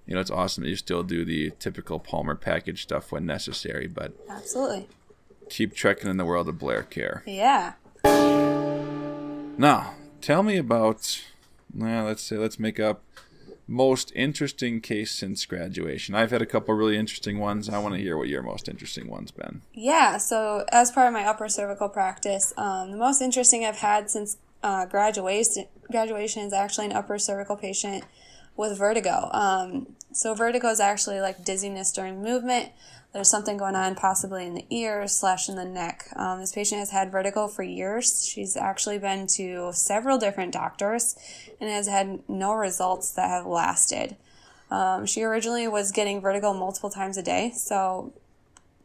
you 0.05 0.13
know, 0.13 0.21
it's 0.21 0.29
awesome 0.29 0.63
that 0.63 0.69
you 0.69 0.75
still 0.75 1.01
do 1.01 1.25
the 1.25 1.49
typical 1.57 1.97
Palmer 1.97 2.35
package 2.35 2.83
stuff 2.83 3.11
when 3.11 3.25
necessary, 3.25 3.87
but 3.87 4.13
Absolutely. 4.29 4.87
keep 5.49 5.73
trekking 5.73 6.11
in 6.11 6.17
the 6.17 6.25
world 6.25 6.47
of 6.47 6.59
Blair 6.59 6.83
Care. 6.83 7.23
Yeah. 7.25 7.73
Now, 9.57 9.95
tell 10.21 10.43
me 10.43 10.57
about. 10.57 11.23
Well, 11.73 12.05
let's 12.05 12.21
say 12.21 12.37
let's 12.37 12.59
make 12.59 12.79
up 12.79 13.01
most 13.73 14.11
interesting 14.15 14.79
case 14.79 15.11
since 15.11 15.45
graduation. 15.45 16.13
I've 16.13 16.29
had 16.29 16.41
a 16.41 16.45
couple 16.45 16.73
really 16.75 16.95
interesting 16.95 17.39
ones. 17.39 17.67
I 17.67 17.79
want 17.79 17.95
to 17.95 18.01
hear 18.01 18.17
what 18.17 18.27
your 18.27 18.43
most 18.43 18.69
interesting 18.69 19.09
one's 19.09 19.31
been. 19.31 19.63
Yeah, 19.73 20.17
so 20.17 20.63
as 20.71 20.91
part 20.91 21.07
of 21.07 21.13
my 21.13 21.25
upper 21.25 21.49
cervical 21.49 21.89
practice, 21.89 22.53
um, 22.55 22.91
the 22.91 22.97
most 22.97 23.21
interesting 23.21 23.65
I've 23.65 23.77
had 23.77 24.09
since 24.09 24.37
uh, 24.61 24.85
graduation 24.85 25.65
graduation 25.91 26.43
is 26.43 26.53
actually 26.53 26.85
an 26.85 26.93
upper 26.93 27.17
cervical 27.17 27.57
patient 27.57 28.03
with 28.55 28.77
vertigo. 28.77 29.29
Um, 29.33 29.95
so 30.13 30.33
vertigo 30.33 30.69
is 30.69 30.79
actually 30.79 31.19
like 31.19 31.43
dizziness 31.43 31.91
during 31.91 32.21
movement. 32.21 32.69
There's 33.13 33.29
something 33.29 33.57
going 33.57 33.75
on 33.75 33.93
possibly 33.95 34.47
in 34.47 34.55
the 34.55 34.65
ears 34.71 35.11
slash 35.11 35.47
in 35.47 35.55
the 35.55 35.65
neck. 35.65 36.07
Um, 36.15 36.39
this 36.39 36.51
patient 36.51 36.79
has 36.79 36.89
had 36.89 37.11
vertigo 37.11 37.47
for 37.47 37.61
years. 37.61 38.27
She's 38.27 38.57
actually 38.57 38.97
been 38.97 39.27
to 39.35 39.71
several 39.73 40.17
different 40.17 40.51
doctors 40.51 41.15
and 41.61 41.69
has 41.69 41.87
had 41.87 42.27
no 42.27 42.53
results 42.53 43.11
that 43.11 43.29
have 43.29 43.45
lasted. 43.45 44.15
Um, 44.71 45.05
she 45.05 45.21
originally 45.21 45.67
was 45.67 45.91
getting 45.91 46.21
vertigo 46.21 46.53
multiple 46.53 46.89
times 46.89 47.15
a 47.17 47.21
day, 47.21 47.51
so 47.55 48.13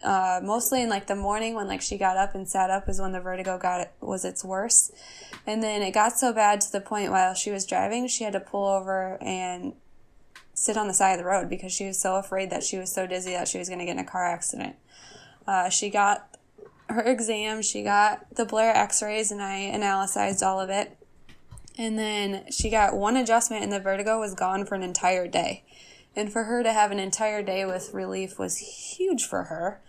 uh, 0.02 0.40
mostly 0.42 0.82
in 0.82 0.88
like 0.88 1.06
the 1.06 1.16
morning 1.16 1.54
when 1.54 1.66
like 1.66 1.80
she 1.80 1.98
got 1.98 2.16
up 2.16 2.34
and 2.34 2.48
sat 2.48 2.70
up 2.70 2.88
is 2.88 3.00
when 3.00 3.12
the 3.12 3.20
vertigo 3.20 3.58
got 3.58 3.90
was 4.00 4.24
its 4.24 4.44
worst 4.44 4.92
and 5.44 5.62
then 5.62 5.82
it 5.82 5.92
got 5.92 6.16
so 6.16 6.32
bad 6.32 6.60
to 6.60 6.70
the 6.70 6.80
point 6.80 7.10
while 7.10 7.34
she 7.34 7.50
was 7.50 7.66
driving 7.66 8.06
she 8.06 8.22
had 8.22 8.32
to 8.32 8.38
pull 8.38 8.64
over 8.64 9.18
and 9.20 9.72
sit 10.58 10.76
on 10.76 10.88
the 10.88 10.94
side 10.94 11.12
of 11.12 11.18
the 11.18 11.24
road 11.24 11.48
because 11.48 11.72
she 11.72 11.86
was 11.86 11.98
so 11.98 12.16
afraid 12.16 12.50
that 12.50 12.64
she 12.64 12.76
was 12.76 12.92
so 12.92 13.06
dizzy 13.06 13.30
that 13.30 13.46
she 13.46 13.58
was 13.58 13.68
going 13.68 13.78
to 13.78 13.84
get 13.84 13.92
in 13.92 13.98
a 13.98 14.04
car 14.04 14.24
accident. 14.24 14.76
Uh, 15.46 15.68
she 15.68 15.88
got 15.88 16.36
her 16.88 17.02
exam 17.02 17.60
she 17.60 17.82
got 17.82 18.24
the 18.34 18.46
blair 18.46 18.74
x-rays 18.74 19.30
and 19.30 19.42
i 19.42 19.56
analyzed 19.56 20.42
all 20.42 20.60
of 20.60 20.70
it. 20.70 20.96
And 21.76 21.96
then 21.96 22.50
she 22.50 22.70
got 22.70 22.96
one 22.96 23.16
adjustment 23.16 23.62
and 23.62 23.72
the 23.72 23.78
vertigo 23.78 24.18
was 24.18 24.34
gone 24.34 24.66
for 24.66 24.74
an 24.74 24.82
entire 24.82 25.28
day. 25.28 25.62
And 26.16 26.32
for 26.32 26.44
her 26.44 26.64
to 26.64 26.72
have 26.72 26.90
an 26.90 26.98
entire 26.98 27.42
day 27.42 27.64
with 27.64 27.94
relief 27.94 28.36
was 28.38 28.56
huge 28.96 29.24
for 29.24 29.44
her. 29.44 29.80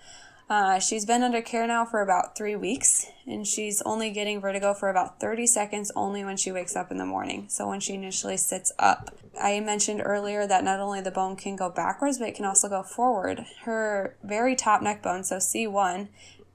Uh, 0.50 0.80
she's 0.80 1.06
been 1.06 1.22
under 1.22 1.44
care 1.44 1.68
now 1.68 1.86
for 1.86 2.02
about 2.02 2.36
three 2.36 2.56
weeks, 2.56 3.06
and 3.28 3.46
she's 3.46 3.84
only 3.84 4.10
getting 4.10 4.42
vertigo 4.42 4.74
for 4.74 4.90
about 4.90 5.20
30 5.20 5.46
seconds 5.46 5.92
only 5.96 6.26
when 6.26 6.38
she 6.38 6.52
wakes 6.52 6.76
up 6.76 6.90
in 6.90 6.98
the 6.98 7.06
morning. 7.06 7.46
So 7.50 7.68
when 7.68 7.80
she 7.80 7.94
initially 7.94 8.38
sits 8.38 8.72
up. 8.80 9.16
I 9.40 9.60
mentioned 9.60 10.02
earlier 10.04 10.48
that 10.48 10.64
not 10.64 10.80
only 10.80 11.02
the 11.02 11.12
bone 11.12 11.36
can 11.36 11.56
go 11.56 11.70
backwards, 11.70 12.18
but 12.18 12.30
it 12.30 12.36
can 12.36 12.46
also 12.46 12.68
go 12.68 12.82
forward. 12.82 13.46
Her 13.62 14.16
very 14.24 14.56
top 14.56 14.82
neck 14.82 15.04
bone, 15.04 15.24
so 15.24 15.38
C1, 15.38 16.08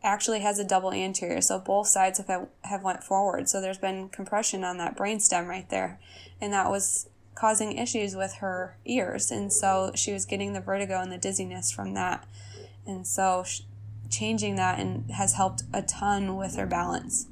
actually 0.03 0.41
has 0.41 0.59
a 0.59 0.65
double 0.65 0.93
anterior, 0.93 1.41
so 1.41 1.61
both 1.61 1.87
sides 1.87 2.19
have, 2.19 2.49
have 2.65 2.83
went 2.83 3.05
forward. 3.05 3.49
So 3.49 3.61
there's 3.61 3.79
been 3.79 4.09
compression 4.09 4.65
on 4.65 4.77
that 4.79 4.97
brainstem 4.97 5.47
right 5.47 5.71
there, 5.71 6.01
and 6.41 6.53
that 6.53 6.69
was 6.69 7.09
causing 7.37 7.79
issues 7.79 8.17
with 8.17 8.35
her 8.35 8.77
ears. 8.85 9.31
And 9.31 9.53
so 9.53 9.93
she 9.95 10.13
was 10.13 10.27
getting 10.27 10.53
the 10.53 10.61
vertigo 10.61 11.01
and 11.01 11.13
the 11.13 11.19
dizziness 11.19 11.71
from 11.71 11.95
that. 11.95 12.27
And 12.87 13.07
so 13.07 13.45
changing 14.15 14.57
that 14.57 14.79
and 14.79 15.11
has 15.11 15.35
helped 15.35 15.65
a 15.73 15.83
ton 15.83 16.37
with 16.37 16.57
her 16.57 16.67
balance. 16.67 17.27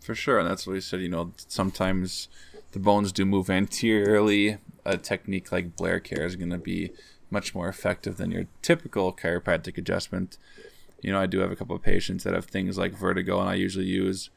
For 0.00 0.14
sure, 0.14 0.38
and 0.38 0.48
that's 0.48 0.66
what 0.66 0.74
we 0.74 0.80
said. 0.80 1.00
You 1.00 1.08
know, 1.08 1.32
sometimes 1.48 2.28
the 2.72 2.78
bones 2.78 3.12
do 3.12 3.24
move 3.24 3.50
anteriorly. 3.50 4.58
A 4.84 4.96
technique 4.96 5.50
like 5.50 5.76
Blair 5.76 5.98
Care 5.98 6.24
is 6.24 6.36
going 6.36 6.50
to 6.50 6.58
be 6.58 6.92
much 7.30 7.54
more 7.54 7.68
effective 7.68 8.16
than 8.16 8.30
your 8.30 8.46
typical 8.62 9.12
chiropractic 9.12 9.76
adjustment. 9.76 10.38
You 11.02 11.12
know, 11.12 11.20
I 11.20 11.26
do 11.26 11.40
have 11.40 11.50
a 11.50 11.56
couple 11.56 11.74
of 11.74 11.82
patients 11.82 12.24
that 12.24 12.34
have 12.34 12.46
things 12.46 12.78
like 12.78 12.92
vertigo, 12.92 13.40
and 13.40 13.50
I 13.50 13.54
usually 13.54 13.86
use 13.86 14.30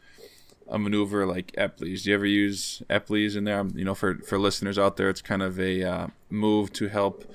a 0.68 0.80
maneuver 0.80 1.26
like 1.26 1.52
Epley's. 1.54 2.04
Do 2.04 2.10
you 2.10 2.16
ever 2.16 2.26
use 2.26 2.82
Epley's 2.90 3.36
in 3.36 3.44
there? 3.44 3.66
You 3.74 3.86
know, 3.86 3.96
for 3.96 4.16
for 4.20 4.40
listeners 4.40 4.78
out 4.78 4.98
there, 4.98 5.10
it's 5.10 5.22
kind 5.22 5.42
of 5.42 5.60
a 5.60 5.84
uh, 5.84 6.08
move 6.30 6.74
to 6.74 6.88
help 6.88 7.32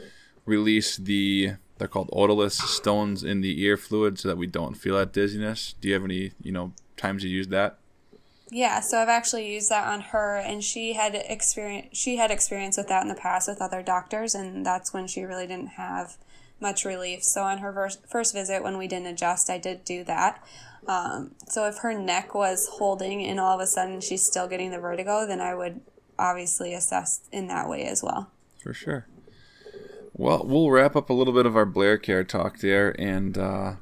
release 0.47 0.97
the 0.97 1.53
they're 1.79 1.89
called 1.89 2.11
otoliths 2.11 2.61
stones 2.63 3.23
in 3.23 3.41
the 3.41 3.61
ear 3.63 3.77
fluid 3.77 4.19
so 4.19 4.29
that 4.29 4.37
we 4.37 4.47
don't 4.47 4.75
feel 4.75 4.97
that 4.97 5.13
dizziness. 5.13 5.75
Do 5.81 5.89
you 5.89 5.95
have 5.95 6.05
any 6.05 6.33
you 6.43 6.53
know 6.53 6.73
times 6.97 7.25
you 7.25 7.31
use 7.31 7.49
that? 7.49 7.79
Yeah, 8.51 8.81
so 8.81 8.99
I've 8.99 9.09
actually 9.09 9.53
used 9.53 9.71
that 9.71 9.89
on 9.89 10.01
her, 10.01 10.37
and 10.37 10.63
she 10.63 10.93
had 10.93 11.15
experience. 11.15 11.97
She 11.97 12.17
had 12.17 12.31
experience 12.31 12.77
with 12.77 12.89
that 12.89 13.03
in 13.03 13.09
the 13.09 13.15
past 13.15 13.49
with 13.49 13.61
other 13.61 13.83
doctors, 13.83 14.35
and 14.35 14.65
that's 14.65 14.93
when 14.93 15.07
she 15.07 15.23
really 15.23 15.47
didn't 15.47 15.71
have 15.71 16.17
much 16.61 16.85
relief. 16.85 17.25
So 17.25 17.43
on 17.43 17.59
her 17.59 17.73
first 17.73 18.07
first 18.09 18.35
visit, 18.35 18.63
when 18.63 18.79
we 18.79 18.87
didn't 18.87 19.09
adjust, 19.09 19.51
I 19.51 19.59
did 19.59 19.85
do 19.85 20.05
that. 20.05 20.43
Um, 20.87 21.33
so 21.49 21.67
if 21.67 21.79
her 21.79 21.95
neck 21.95 22.35
was 22.35 22.69
holding 22.73 23.25
and 23.25 23.41
all 23.41 23.55
of 23.55 23.61
a 23.61 23.67
sudden 23.67 24.01
she's 24.01 24.25
still 24.25 24.47
getting 24.47 24.71
the 24.71 24.79
vertigo, 24.79 25.27
then 25.27 25.41
I 25.41 25.55
would 25.55 25.81
obviously 26.19 26.75
assess 26.75 27.23
in 27.33 27.49
that 27.49 27.69
way 27.69 27.85
as 27.85 28.03
well. 28.03 28.31
For 28.63 28.75
sure. 28.75 29.07
Well, 30.17 30.45
we'll 30.47 30.71
wrap 30.71 30.95
up 30.95 31.11
a 31.11 31.13
little 31.13 31.35
bit 31.35 31.45
of 31.45 31.57
our 31.57 31.65
Blair 31.65 31.99
Care 31.99 32.23
talk 32.23 32.61
there 32.61 32.95
and 33.01 33.37
uh, 33.37 33.73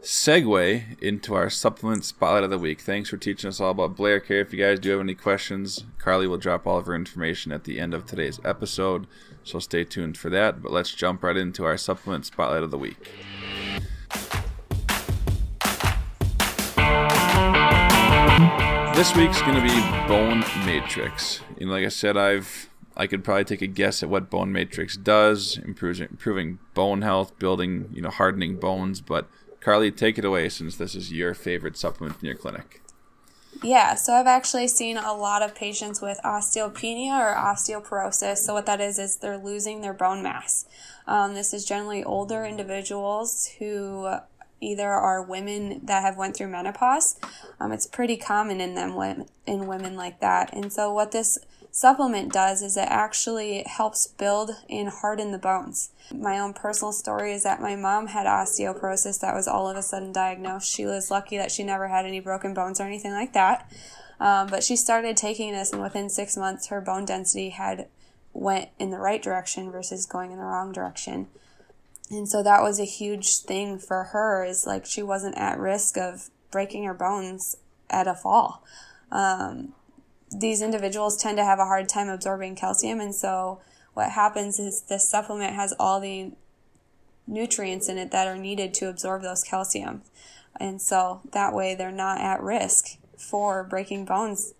segue 0.00 1.02
into 1.02 1.34
our 1.34 1.50
supplement 1.50 2.04
spotlight 2.04 2.44
of 2.44 2.50
the 2.50 2.58
week. 2.58 2.80
Thanks 2.80 3.10
for 3.10 3.16
teaching 3.16 3.48
us 3.48 3.60
all 3.60 3.72
about 3.72 3.96
Blair 3.96 4.20
Care. 4.20 4.38
If 4.38 4.52
you 4.52 4.62
guys 4.62 4.78
do 4.78 4.90
have 4.90 5.00
any 5.00 5.16
questions, 5.16 5.82
Carly 5.98 6.28
will 6.28 6.38
drop 6.38 6.68
all 6.68 6.78
of 6.78 6.86
her 6.86 6.94
information 6.94 7.50
at 7.50 7.64
the 7.64 7.80
end 7.80 7.94
of 7.94 8.06
today's 8.06 8.38
episode, 8.44 9.08
so 9.42 9.58
stay 9.58 9.82
tuned 9.82 10.16
for 10.16 10.30
that. 10.30 10.62
But 10.62 10.70
let's 10.70 10.94
jump 10.94 11.24
right 11.24 11.36
into 11.36 11.64
our 11.64 11.76
supplement 11.76 12.26
spotlight 12.26 12.62
of 12.62 12.70
the 12.70 12.78
week. 12.78 13.10
This 18.94 19.16
week's 19.16 19.42
going 19.42 19.56
to 19.56 19.62
be 19.62 20.06
Bone 20.06 20.44
Matrix. 20.64 21.40
And 21.60 21.72
like 21.72 21.84
I 21.84 21.88
said, 21.88 22.16
I've 22.16 22.70
I 22.96 23.06
could 23.06 23.24
probably 23.24 23.44
take 23.44 23.62
a 23.62 23.66
guess 23.66 24.02
at 24.02 24.08
what 24.08 24.30
Bone 24.30 24.52
Matrix 24.52 24.96
does, 24.96 25.58
improving 25.58 26.08
improving 26.10 26.58
bone 26.74 27.02
health, 27.02 27.38
building 27.38 27.90
you 27.92 28.02
know 28.02 28.10
hardening 28.10 28.56
bones. 28.56 29.00
But 29.00 29.28
Carly, 29.60 29.90
take 29.90 30.18
it 30.18 30.24
away 30.24 30.48
since 30.48 30.76
this 30.76 30.94
is 30.94 31.12
your 31.12 31.34
favorite 31.34 31.76
supplement 31.76 32.20
in 32.20 32.26
your 32.26 32.36
clinic. 32.36 32.82
Yeah, 33.62 33.94
so 33.94 34.12
I've 34.12 34.26
actually 34.26 34.68
seen 34.68 34.96
a 34.96 35.14
lot 35.14 35.42
of 35.42 35.54
patients 35.54 36.02
with 36.02 36.20
osteopenia 36.24 37.18
or 37.18 37.34
osteoporosis. 37.34 38.38
So 38.38 38.52
what 38.52 38.66
that 38.66 38.80
is 38.80 38.98
is 38.98 39.16
they're 39.16 39.38
losing 39.38 39.80
their 39.80 39.94
bone 39.94 40.22
mass. 40.22 40.66
Um, 41.06 41.34
this 41.34 41.54
is 41.54 41.64
generally 41.64 42.04
older 42.04 42.44
individuals 42.44 43.50
who 43.58 44.08
either 44.60 44.88
are 44.88 45.22
women 45.22 45.80
that 45.84 46.02
have 46.02 46.16
went 46.16 46.36
through 46.36 46.48
menopause. 46.48 47.18
Um, 47.60 47.72
it's 47.72 47.86
pretty 47.86 48.16
common 48.16 48.60
in 48.60 48.74
them 48.74 49.26
in 49.46 49.66
women 49.66 49.96
like 49.96 50.20
that. 50.20 50.52
And 50.52 50.72
so 50.72 50.92
what 50.92 51.12
this 51.12 51.38
supplement 51.76 52.32
does 52.32 52.62
is 52.62 52.76
it 52.76 52.88
actually 52.88 53.62
helps 53.66 54.06
build 54.06 54.52
and 54.70 54.88
harden 54.88 55.30
the 55.30 55.38
bones. 55.38 55.90
My 56.10 56.38
own 56.38 56.54
personal 56.54 56.92
story 56.92 57.34
is 57.34 57.42
that 57.42 57.60
my 57.60 57.76
mom 57.76 58.06
had 58.06 58.26
osteoporosis 58.26 59.20
that 59.20 59.34
was 59.34 59.46
all 59.46 59.68
of 59.68 59.76
a 59.76 59.82
sudden 59.82 60.10
diagnosed. 60.10 60.74
She 60.74 60.86
was 60.86 61.10
lucky 61.10 61.36
that 61.36 61.50
she 61.50 61.64
never 61.64 61.88
had 61.88 62.06
any 62.06 62.20
broken 62.20 62.54
bones 62.54 62.80
or 62.80 62.84
anything 62.84 63.12
like 63.12 63.34
that. 63.34 63.70
Um, 64.18 64.46
but 64.46 64.64
she 64.64 64.76
started 64.76 65.18
taking 65.18 65.52
this, 65.52 65.70
and 65.70 65.82
within 65.82 66.08
six 66.08 66.34
months, 66.34 66.68
her 66.68 66.80
bone 66.80 67.04
density 67.04 67.50
had 67.50 67.88
went 68.32 68.70
in 68.78 68.88
the 68.88 68.98
right 68.98 69.22
direction 69.22 69.70
versus 69.70 70.06
going 70.06 70.32
in 70.32 70.38
the 70.38 70.44
wrong 70.44 70.72
direction 70.72 71.26
and 72.10 72.28
so 72.28 72.42
that 72.42 72.62
was 72.62 72.78
a 72.78 72.84
huge 72.84 73.38
thing 73.38 73.78
for 73.78 74.04
her 74.04 74.44
is 74.44 74.66
like 74.66 74.86
she 74.86 75.02
wasn't 75.02 75.36
at 75.36 75.58
risk 75.58 75.96
of 75.96 76.30
breaking 76.50 76.84
her 76.84 76.94
bones 76.94 77.56
at 77.90 78.06
a 78.06 78.14
fall 78.14 78.62
um, 79.10 79.72
these 80.30 80.62
individuals 80.62 81.16
tend 81.16 81.36
to 81.36 81.44
have 81.44 81.58
a 81.58 81.64
hard 81.64 81.88
time 81.88 82.08
absorbing 82.08 82.54
calcium 82.54 83.00
and 83.00 83.14
so 83.14 83.60
what 83.94 84.10
happens 84.10 84.58
is 84.58 84.82
this 84.82 85.08
supplement 85.08 85.54
has 85.54 85.72
all 85.78 86.00
the 86.00 86.32
nutrients 87.26 87.88
in 87.88 87.98
it 87.98 88.10
that 88.10 88.26
are 88.26 88.36
needed 88.36 88.74
to 88.74 88.88
absorb 88.88 89.22
those 89.22 89.42
calcium 89.42 90.02
and 90.58 90.80
so 90.80 91.20
that 91.32 91.54
way 91.54 91.74
they're 91.74 91.90
not 91.90 92.20
at 92.20 92.42
risk 92.42 92.98
for 93.16 93.64
breaking 93.64 94.04
bones 94.04 94.54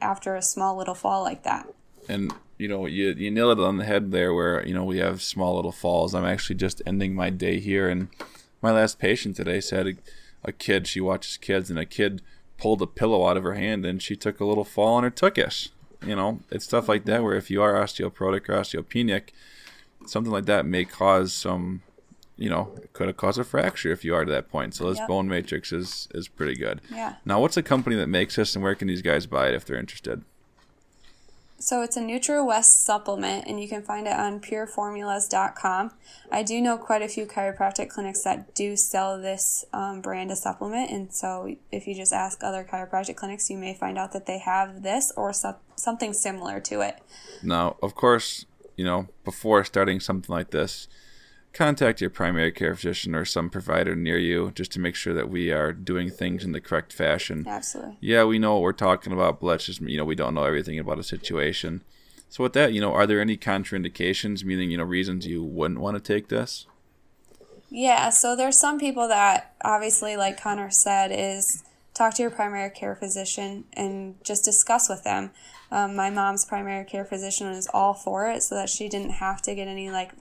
after 0.00 0.34
a 0.34 0.42
small 0.42 0.76
little 0.76 0.94
fall 0.94 1.22
like 1.22 1.42
that 1.42 1.66
and 2.08 2.32
you 2.60 2.68
know, 2.68 2.84
you 2.84 3.12
you 3.12 3.30
nailed 3.30 3.58
it 3.58 3.64
on 3.64 3.78
the 3.78 3.86
head 3.86 4.10
there. 4.12 4.34
Where 4.34 4.64
you 4.66 4.74
know 4.74 4.84
we 4.84 4.98
have 4.98 5.22
small 5.22 5.56
little 5.56 5.72
falls. 5.72 6.14
I'm 6.14 6.26
actually 6.26 6.56
just 6.56 6.82
ending 6.84 7.14
my 7.14 7.30
day 7.30 7.58
here, 7.58 7.88
and 7.88 8.08
my 8.60 8.70
last 8.70 8.98
patient 8.98 9.36
today 9.36 9.62
said 9.62 9.96
a 10.44 10.52
kid. 10.52 10.86
She 10.86 11.00
watches 11.00 11.38
kids, 11.38 11.70
and 11.70 11.78
a 11.78 11.86
kid 11.86 12.20
pulled 12.60 12.82
a 12.82 12.86
pillow 12.86 13.26
out 13.26 13.36
of 13.36 13.42
her 13.42 13.54
hand, 13.54 13.84
and 13.84 14.02
she 14.02 14.14
took 14.14 14.38
a 14.38 14.44
little 14.44 14.64
fall 14.64 14.98
and 14.98 15.04
her 15.04 15.10
took. 15.10 15.70
You 16.06 16.16
know, 16.16 16.40
it's 16.50 16.64
stuff 16.64 16.88
like 16.88 17.04
that 17.06 17.22
where 17.22 17.34
if 17.34 17.50
you 17.50 17.62
are 17.62 17.74
osteoporotic 17.74 18.48
or 18.48 18.54
osteopenic, 18.54 19.30
something 20.06 20.32
like 20.32 20.46
that 20.46 20.64
may 20.64 20.84
cause 20.84 21.32
some 21.32 21.82
you 22.40 22.48
know, 22.48 22.72
could 22.94 23.06
have 23.06 23.18
caused 23.18 23.38
a 23.38 23.44
fracture 23.44 23.92
if 23.92 24.02
you 24.02 24.14
are 24.14 24.24
to 24.24 24.32
that 24.32 24.48
point. 24.48 24.74
So 24.74 24.88
this 24.88 24.98
yep. 24.98 25.08
bone 25.08 25.28
matrix 25.28 25.72
is 25.72 26.08
is 26.14 26.26
pretty 26.26 26.54
good. 26.56 26.80
Yeah. 26.90 27.16
Now, 27.26 27.38
what's 27.38 27.54
the 27.54 27.62
company 27.62 27.96
that 27.96 28.06
makes 28.06 28.36
this, 28.36 28.56
and 28.56 28.64
where 28.64 28.74
can 28.74 28.88
these 28.88 29.02
guys 29.02 29.26
buy 29.26 29.48
it 29.48 29.54
if 29.54 29.66
they're 29.66 29.78
interested? 29.78 30.24
So 31.62 31.82
it's 31.82 31.98
a 31.98 32.00
NutriWest 32.00 32.64
supplement, 32.64 33.46
and 33.46 33.60
you 33.60 33.68
can 33.68 33.82
find 33.82 34.06
it 34.06 34.14
on 34.14 34.40
pureformulas.com. 34.40 35.90
I 36.32 36.42
do 36.42 36.58
know 36.58 36.78
quite 36.78 37.02
a 37.02 37.08
few 37.08 37.26
chiropractic 37.26 37.90
clinics 37.90 38.22
that 38.22 38.54
do 38.54 38.76
sell 38.76 39.20
this 39.20 39.66
um, 39.74 40.00
brand 40.00 40.30
of 40.30 40.38
supplement, 40.38 40.90
and 40.90 41.12
so 41.12 41.54
if 41.70 41.86
you 41.86 41.94
just 41.94 42.14
ask 42.14 42.42
other 42.42 42.64
chiropractic 42.64 43.16
clinics, 43.16 43.50
you 43.50 43.58
may 43.58 43.74
find 43.74 43.98
out 43.98 44.12
that 44.12 44.24
they 44.24 44.38
have 44.38 44.82
this 44.82 45.12
or 45.18 45.34
so- 45.34 45.56
something 45.76 46.14
similar 46.14 46.60
to 46.60 46.80
it. 46.80 46.96
Now, 47.42 47.76
of 47.82 47.94
course, 47.94 48.46
you 48.78 48.84
know, 48.84 49.08
before 49.26 49.62
starting 49.62 50.00
something 50.00 50.34
like 50.34 50.52
this, 50.52 50.88
contact 51.52 52.00
your 52.00 52.10
primary 52.10 52.52
care 52.52 52.74
physician 52.74 53.14
or 53.14 53.24
some 53.24 53.50
provider 53.50 53.96
near 53.96 54.18
you 54.18 54.52
just 54.54 54.72
to 54.72 54.80
make 54.80 54.94
sure 54.94 55.14
that 55.14 55.28
we 55.28 55.50
are 55.50 55.72
doing 55.72 56.10
things 56.10 56.44
in 56.44 56.52
the 56.52 56.60
correct 56.60 56.92
fashion. 56.92 57.44
Absolutely. 57.46 57.96
Yeah, 58.00 58.24
we 58.24 58.38
know 58.38 58.54
what 58.54 58.62
we're 58.62 58.72
talking 58.72 59.12
about, 59.12 59.40
but 59.40 59.46
let's 59.46 59.66
just, 59.66 59.80
you 59.80 59.96
know, 59.96 60.04
we 60.04 60.14
don't 60.14 60.34
know 60.34 60.44
everything 60.44 60.78
about 60.78 60.98
a 60.98 61.04
situation. 61.04 61.82
So 62.28 62.44
with 62.44 62.52
that, 62.52 62.72
you 62.72 62.80
know, 62.80 62.92
are 62.92 63.06
there 63.06 63.20
any 63.20 63.36
contraindications, 63.36 64.44
meaning, 64.44 64.70
you 64.70 64.78
know, 64.78 64.84
reasons 64.84 65.26
you 65.26 65.42
wouldn't 65.42 65.80
want 65.80 65.96
to 65.96 66.00
take 66.00 66.28
this? 66.28 66.66
Yeah, 67.68 68.10
so 68.10 68.36
there's 68.36 68.58
some 68.58 68.78
people 68.78 69.08
that 69.08 69.54
obviously, 69.64 70.16
like 70.16 70.40
Connor 70.40 70.70
said, 70.70 71.10
is 71.12 71.64
talk 71.94 72.14
to 72.14 72.22
your 72.22 72.30
primary 72.30 72.70
care 72.70 72.94
physician 72.94 73.64
and 73.72 74.14
just 74.24 74.44
discuss 74.44 74.88
with 74.88 75.04
them. 75.04 75.30
Um, 75.72 75.94
my 75.94 76.10
mom's 76.10 76.44
primary 76.44 76.84
care 76.84 77.04
physician 77.04 77.48
was 77.48 77.68
all 77.72 77.94
for 77.94 78.28
it 78.28 78.42
so 78.42 78.54
that 78.56 78.68
she 78.68 78.88
didn't 78.88 79.10
have 79.10 79.42
to 79.42 79.54
get 79.54 79.68
any 79.68 79.90
like 79.90 80.12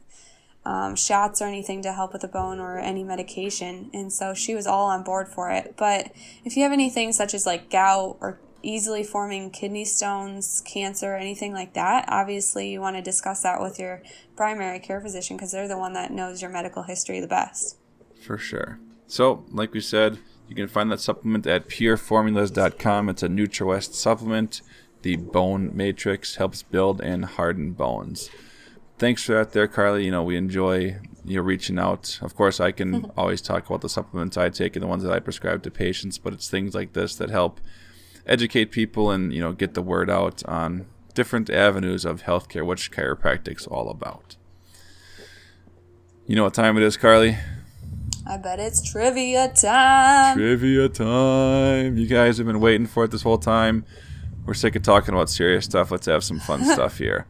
um, 0.66 0.96
shots 0.96 1.42
or 1.42 1.46
anything 1.46 1.82
to 1.84 1.94
help 1.94 2.14
with 2.14 2.22
the 2.22 2.28
bone 2.28 2.60
or 2.60 2.78
any 2.78 3.04
medication. 3.04 3.90
And 3.94 4.12
so 4.12 4.34
she 4.34 4.56
was 4.56 4.68
all 4.68 4.88
on 4.88 5.04
board 5.04 5.28
for 5.28 5.50
it. 5.52 5.76
But 5.78 6.12
if 6.44 6.56
you 6.56 6.64
have 6.64 6.72
anything 6.72 7.14
such 7.14 7.34
as 7.34 7.46
like 7.46 7.70
gout 7.70 8.18
or 8.20 8.40
easily 8.62 9.04
forming 9.04 9.52
kidney 9.52 9.86
stones, 9.86 10.62
cancer, 10.66 11.16
anything 11.16 11.54
like 11.54 11.74
that, 11.74 12.06
obviously 12.10 12.72
you 12.72 12.82
want 12.82 12.98
to 12.98 13.02
discuss 13.02 13.42
that 13.44 13.62
with 13.62 13.80
your 13.80 14.02
primary 14.36 14.80
care 14.80 15.00
physician 15.00 15.38
because 15.38 15.52
they're 15.52 15.68
the 15.68 15.78
one 15.78 15.94
that 15.94 16.12
knows 16.12 16.42
your 16.42 16.52
medical 16.52 16.84
history 16.84 17.20
the 17.20 17.28
best. 17.28 17.78
For 18.22 18.38
sure. 18.38 18.80
So, 19.08 19.46
like 19.52 19.74
we 19.74 19.80
said, 19.80 20.20
you 20.50 20.56
can 20.56 20.68
find 20.68 20.92
that 20.92 21.00
supplement 21.00 21.48
at 21.48 21.70
pureformulas.com. 21.70 23.10
It's 23.10 23.24
a 23.24 23.28
NutriWest 23.28 23.94
supplement. 23.94 24.62
The 25.02 25.16
bone 25.16 25.72
matrix 25.74 26.36
helps 26.36 26.62
build 26.62 27.00
and 27.00 27.24
harden 27.24 27.72
bones 27.72 28.30
thanks 29.00 29.24
for 29.24 29.34
that 29.34 29.54
there, 29.54 29.68
Carly. 29.68 30.06
You 30.06 30.12
know, 30.12 30.24
we 30.24 30.38
enjoy 30.38 30.98
you 31.26 31.38
know 31.38 31.42
reaching 31.42 31.80
out. 31.80 32.20
Of 32.22 32.36
course, 32.36 32.60
I 32.60 32.72
can 32.72 33.12
always 33.18 33.42
talk 33.42 33.68
about 33.68 33.82
the 33.82 33.90
supplements 33.90 34.38
I 34.38 34.50
take 34.50 34.76
and 34.76 34.84
the 34.84 34.88
ones 34.88 35.04
that 35.04 35.12
I 35.12 35.20
prescribe 35.20 35.64
to 35.64 35.72
patients, 35.72 36.18
but 36.18 36.34
it's 36.34 36.50
things 36.50 36.76
like 36.76 36.94
this 36.94 37.16
that 37.16 37.30
help 37.30 37.60
educate 38.28 38.66
people 38.66 39.10
and 39.10 39.34
you 39.34 39.42
know 39.42 39.54
get 39.54 39.74
the 39.74 39.82
word 39.82 40.10
out 40.10 40.46
on 40.46 40.86
different 41.16 41.50
avenues 41.50 42.06
of 42.06 42.24
healthcare, 42.24 42.66
which 42.66 42.92
chiropractic's 42.92 43.66
all 43.66 43.90
about. 43.90 44.36
You 46.28 46.36
know 46.36 46.44
what 46.44 46.54
time 46.54 46.78
it 46.78 46.84
is, 46.84 46.96
Carly? 46.96 47.38
I 48.28 48.38
bet 48.38 48.60
it's 48.60 48.92
trivia 48.92 49.52
time. 49.60 50.38
Trivia 50.38 50.88
time. 50.90 51.98
You 51.98 52.06
guys 52.06 52.38
have 52.38 52.46
been 52.46 52.60
waiting 52.60 52.86
for 52.86 53.06
it 53.06 53.12
this 53.12 53.24
whole 53.24 53.40
time. 53.40 53.86
We're 54.46 54.54
sick 54.54 54.76
of 54.76 54.84
talking 54.84 55.16
about 55.16 55.30
serious 55.30 55.66
stuff. 55.66 55.90
Let's 55.90 56.06
have 56.06 56.24
some 56.24 56.40
fun 56.40 56.64
stuff 56.74 57.00
here. 57.00 57.26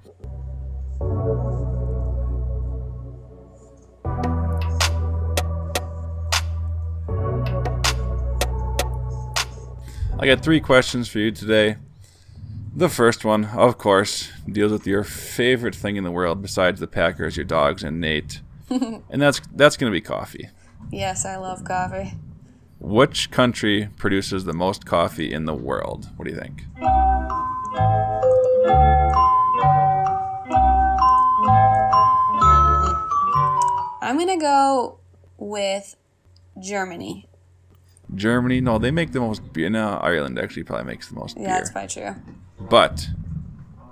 I 10.21 10.25
got 10.25 10.43
three 10.43 10.59
questions 10.59 11.07
for 11.07 11.19
you 11.19 11.31
today. 11.31 11.77
The 12.75 12.89
first 12.89 13.23
one, 13.23 13.45
of 13.45 13.77
course, 13.77 14.29
deals 14.45 14.73
with 14.73 14.85
your 14.85 15.05
favorite 15.05 15.73
thing 15.73 15.95
in 15.95 16.03
the 16.03 16.11
world 16.11 16.41
besides 16.41 16.81
the 16.81 16.87
Packers, 16.87 17.37
your 17.37 17.45
dogs, 17.45 17.85
and 17.85 18.01
Nate. 18.01 18.41
and 18.69 19.21
that's 19.21 19.39
that's 19.55 19.77
going 19.77 19.89
to 19.89 19.95
be 19.95 20.01
coffee. 20.01 20.49
Yes, 20.91 21.25
I 21.25 21.37
love 21.37 21.63
coffee. 21.63 22.15
Which 22.81 23.31
country 23.31 23.87
produces 23.95 24.43
the 24.43 24.51
most 24.51 24.85
coffee 24.85 25.31
in 25.31 25.45
the 25.45 25.53
world? 25.53 26.09
What 26.17 26.25
do 26.25 26.31
you 26.31 26.37
think? 26.37 26.65
I'm 34.01 34.17
gonna 34.17 34.37
go 34.37 34.99
with 35.37 35.95
Germany. 36.59 37.28
Germany? 38.15 38.61
No, 38.61 38.77
they 38.79 38.91
make 38.91 39.11
the 39.11 39.19
most 39.19 39.53
beer. 39.53 39.69
No, 39.69 39.99
Ireland 40.01 40.39
actually 40.39 40.63
probably 40.63 40.85
makes 40.85 41.07
the 41.09 41.15
most 41.15 41.37
Yeah, 41.37 41.43
beer. 41.45 41.53
that's 41.55 41.71
probably 41.71 41.87
true. 41.89 42.15
But 42.59 43.07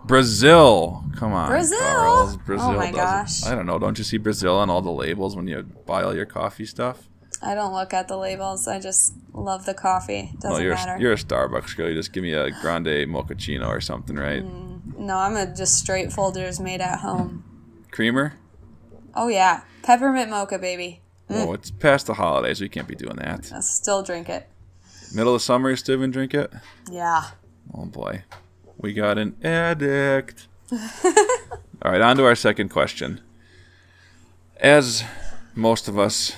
Brazil, 0.06 1.04
come 1.16 1.34
on, 1.34 1.50
Brazil? 1.50 1.80
Carls. 1.80 2.38
Oh 2.50 2.74
my 2.74 2.86
does 2.86 2.90
it. 2.90 2.96
gosh. 2.96 3.46
I 3.46 3.56
don't 3.56 3.66
know. 3.66 3.78
Don't 3.80 3.98
you 3.98 4.04
see 4.04 4.18
Brazil 4.18 4.56
on 4.58 4.70
all 4.70 4.82
the 4.82 4.92
labels 4.92 5.36
when 5.36 5.48
you 5.48 5.64
buy 5.86 6.04
all 6.04 6.16
your 6.16 6.26
coffee 6.26 6.66
stuff? 6.66 7.08
I 7.42 7.54
don't 7.56 7.74
look 7.74 7.94
at 7.94 8.08
the 8.08 8.18
labels. 8.18 8.68
I 8.68 8.80
just 8.80 9.14
love 9.34 9.66
the 9.66 9.74
coffee. 9.74 10.32
Doesn't 10.36 10.52
well, 10.52 10.62
you're 10.62 10.74
matter. 10.74 10.98
you're 11.00 11.14
a 11.14 11.18
Starbucks 11.18 11.76
girl. 11.76 11.90
You 11.90 11.96
just 11.96 12.14
give 12.14 12.24
me 12.24 12.34
a 12.34 12.50
grande 12.62 12.88
mochaccino 13.08 13.68
or 13.68 13.82
something, 13.82 14.16
right? 14.16 14.44
Mm, 14.44 14.98
no, 14.98 15.18
I'm 15.18 15.36
a 15.36 15.46
just 15.54 15.76
straight 15.76 16.10
Folgers 16.10 16.60
made 16.60 16.82
at 16.82 17.00
home. 17.00 17.44
Creamer? 17.92 18.34
Oh 19.14 19.28
yeah, 19.28 19.62
peppermint 19.84 20.30
mocha, 20.30 20.58
baby. 20.58 21.02
Oh, 21.30 21.54
it's 21.54 21.72
past 21.72 22.08
the 22.08 22.14
holidays. 22.14 22.62
We 22.62 22.70
can't 22.70 22.88
be 22.88 22.96
doing 22.96 23.18
that. 23.18 23.52
I 23.54 23.60
still 23.60 24.02
drink 24.02 24.30
it. 24.30 24.48
Middle 25.14 25.36
of 25.36 25.42
summer, 25.42 25.70
you 25.70 25.76
still 25.76 25.96
even 25.96 26.12
drink 26.12 26.34
it? 26.34 26.52
Yeah. 26.90 27.24
Oh 27.74 27.86
boy, 27.86 28.24
we 28.78 28.94
got 28.94 29.18
an 29.18 29.36
addict. 29.44 30.48
All 30.72 31.92
right, 31.92 32.02
on 32.02 32.18
to 32.18 32.26
our 32.26 32.36
second 32.36 32.70
question. 32.70 33.22
As 34.58 35.04
most 35.56 35.88
of 35.88 36.00
us 36.00 36.34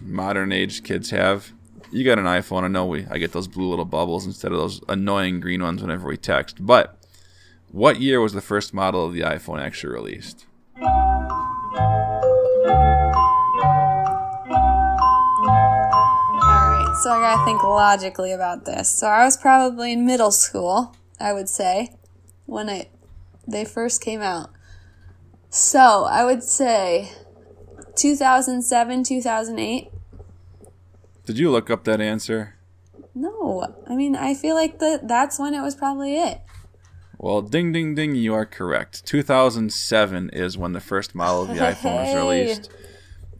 modern 0.00 0.52
age 0.52 0.82
kids 0.82 1.10
have, 1.10 1.52
you 1.90 2.04
got 2.04 2.18
an 2.18 2.24
iPhone. 2.24 2.64
I 2.64 2.68
know 2.68 2.86
we 2.86 3.06
I 3.10 3.18
get 3.18 3.32
those 3.32 3.48
blue 3.48 3.68
little 3.68 3.84
bubbles 3.84 4.26
instead 4.26 4.52
of 4.52 4.58
those 4.58 4.80
annoying 4.88 5.40
green 5.40 5.62
ones 5.62 5.82
whenever 5.82 6.08
we 6.08 6.16
text. 6.16 6.64
But 6.64 6.98
what 7.70 8.00
year 8.00 8.20
was 8.20 8.32
the 8.32 8.40
first 8.40 8.72
model 8.74 9.06
of 9.06 9.12
the 9.12 9.20
iPhone 9.20 9.60
actually 9.60 9.92
released? 9.92 10.46
So 17.08 17.14
I 17.14 17.20
gotta 17.20 17.44
think 17.46 17.62
logically 17.62 18.32
about 18.32 18.66
this. 18.66 18.90
So 18.90 19.06
I 19.06 19.24
was 19.24 19.38
probably 19.38 19.94
in 19.94 20.04
middle 20.04 20.30
school, 20.30 20.94
I 21.18 21.32
would 21.32 21.48
say, 21.48 21.96
when 22.44 22.68
I 22.68 22.90
they 23.46 23.64
first 23.64 24.02
came 24.02 24.20
out. 24.20 24.50
So 25.48 26.04
I 26.04 26.26
would 26.26 26.42
say 26.42 27.12
2007, 27.96 29.04
2008. 29.04 29.90
Did 31.24 31.38
you 31.38 31.50
look 31.50 31.70
up 31.70 31.84
that 31.84 32.02
answer? 32.02 32.56
No, 33.14 33.74
I 33.86 33.94
mean 33.94 34.14
I 34.14 34.34
feel 34.34 34.54
like 34.54 34.78
that 34.80 35.08
that's 35.08 35.38
when 35.38 35.54
it 35.54 35.62
was 35.62 35.74
probably 35.74 36.14
it. 36.14 36.42
Well, 37.16 37.40
ding 37.40 37.72
ding 37.72 37.94
ding, 37.94 38.16
you 38.16 38.34
are 38.34 38.44
correct. 38.44 39.06
2007 39.06 40.28
is 40.34 40.58
when 40.58 40.74
the 40.74 40.80
first 40.80 41.14
model 41.14 41.42
of 41.42 41.48
the 41.48 41.54
iPhone 41.54 42.04
was 42.04 42.14
released. 42.22 42.70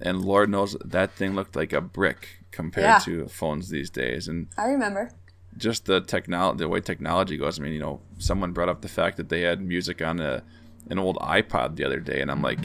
And 0.00 0.24
Lord 0.24 0.48
knows 0.48 0.74
that 0.82 1.12
thing 1.12 1.34
looked 1.34 1.54
like 1.54 1.74
a 1.74 1.82
brick 1.82 2.37
compared 2.50 2.84
Yeah. 2.86 2.98
to 3.00 3.28
phones 3.28 3.68
these 3.70 3.90
days. 3.90 4.28
And 4.28 4.48
I 4.56 4.64
remember. 4.66 5.10
just 5.56 5.86
the 5.86 6.00
technology, 6.00 6.58
the 6.58 6.68
way 6.68 6.80
technology 6.80 7.36
goes. 7.36 7.58
I 7.58 7.62
mean, 7.62 7.72
you 7.72 7.80
know, 7.80 8.00
someone 8.18 8.52
brought 8.52 8.68
up 8.68 8.80
the 8.82 8.88
fact 8.88 9.16
that 9.16 9.28
they 9.28 9.40
had 9.42 9.60
music 9.60 10.00
on 10.02 10.20
a 10.20 10.42
an 10.90 10.98
old 10.98 11.16
iPod 11.18 11.76
the 11.76 11.84
other 11.84 12.00
day, 12.00 12.20
and 12.20 12.30
I'm 12.30 12.40
like, 12.42 12.60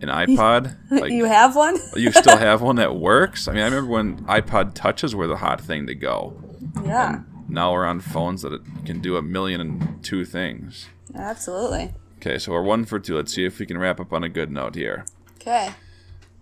an 0.00 0.08
iPod? 0.26 0.76
Like 0.90 1.12
you 1.20 1.24
have 1.26 1.54
one? 1.56 1.76
you 1.96 2.10
still 2.12 2.36
have 2.36 2.60
one 2.62 2.76
that 2.76 2.96
works? 2.96 3.46
I 3.48 3.52
mean, 3.52 3.62
I 3.62 3.66
remember 3.66 3.90
when 3.90 4.24
iPod 4.24 4.74
touches 4.74 5.14
were 5.14 5.26
the 5.26 5.36
hot 5.36 5.60
thing 5.60 5.86
to 5.86 5.94
go. 5.94 6.34
yeah, 6.84 7.20
Now 7.48 7.72
we're 7.72 7.86
on 7.86 8.00
phones 8.00 8.42
that 8.42 8.60
can 8.84 9.00
do 9.00 9.16
a 9.16 9.22
million 9.22 9.60
and 9.60 10.02
two 10.04 10.24
things. 10.24 10.88
absolutely. 11.14 11.94
Okay, 12.18 12.36
so 12.38 12.52
we're 12.52 12.62
one 12.62 12.84
for 12.84 12.98
two. 12.98 13.16
Let's 13.16 13.32
see 13.34 13.44
if 13.46 13.58
we 13.58 13.64
can 13.66 13.78
wrap 13.78 13.98
up 14.00 14.12
on 14.12 14.22
a 14.24 14.28
good 14.28 14.50
note 14.50 14.74
here. 14.74 15.06
Okay. 15.40 15.70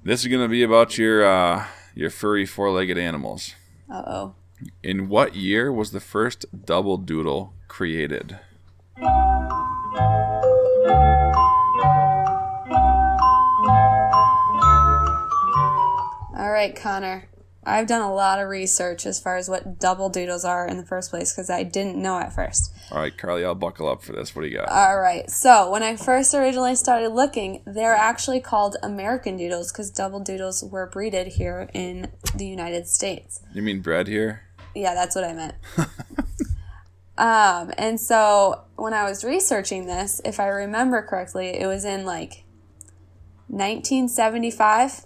This 0.02 0.22
is 0.22 0.26
gonna 0.32 0.48
be 0.48 0.62
about 0.64 0.98
your 0.98 1.24
uh, 1.24 1.66
your 1.98 2.10
furry 2.10 2.46
four-legged 2.46 2.96
animals. 2.96 3.56
Uh 3.92 4.02
oh. 4.06 4.34
In 4.84 5.08
what 5.08 5.34
year 5.34 5.72
was 5.72 5.90
the 5.90 5.98
first 5.98 6.46
double 6.64 6.96
doodle 6.96 7.54
created? 7.66 8.38
All 16.36 16.52
right, 16.52 16.72
Connor. 16.76 17.28
I've 17.68 17.86
done 17.86 18.00
a 18.00 18.12
lot 18.12 18.40
of 18.40 18.48
research 18.48 19.04
as 19.04 19.20
far 19.20 19.36
as 19.36 19.48
what 19.48 19.78
double 19.78 20.08
doodles 20.08 20.44
are 20.44 20.66
in 20.66 20.78
the 20.78 20.86
first 20.86 21.10
place 21.10 21.32
because 21.32 21.50
I 21.50 21.62
didn't 21.62 21.96
know 21.96 22.18
at 22.18 22.34
first. 22.34 22.72
All 22.90 22.98
right, 22.98 23.16
Carly, 23.16 23.44
I'll 23.44 23.54
buckle 23.54 23.88
up 23.88 24.02
for 24.02 24.12
this. 24.12 24.34
What 24.34 24.42
do 24.42 24.48
you 24.48 24.56
got? 24.56 24.68
All 24.70 24.98
right, 24.98 25.30
so 25.30 25.70
when 25.70 25.82
I 25.82 25.96
first 25.96 26.32
originally 26.34 26.74
started 26.74 27.10
looking, 27.10 27.62
they're 27.66 27.94
actually 27.94 28.40
called 28.40 28.76
American 28.82 29.36
doodles 29.36 29.70
because 29.70 29.90
double 29.90 30.20
doodles 30.20 30.64
were 30.64 30.86
breeded 30.86 31.26
here 31.26 31.68
in 31.74 32.10
the 32.34 32.46
United 32.46 32.88
States. 32.88 33.40
You 33.52 33.60
mean 33.60 33.80
bred 33.80 34.08
here? 34.08 34.42
Yeah, 34.74 34.94
that's 34.94 35.14
what 35.14 35.24
I 35.24 35.34
meant. 35.34 35.54
um, 37.18 37.72
and 37.76 38.00
so 38.00 38.62
when 38.76 38.94
I 38.94 39.04
was 39.04 39.24
researching 39.24 39.86
this, 39.86 40.22
if 40.24 40.40
I 40.40 40.46
remember 40.46 41.02
correctly, 41.02 41.48
it 41.48 41.66
was 41.66 41.84
in 41.84 42.06
like 42.06 42.44
1975. 43.48 45.04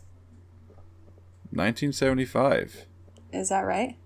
1975. 1.52 2.86
Is 3.32 3.48
that 3.48 3.60
right? 3.60 3.96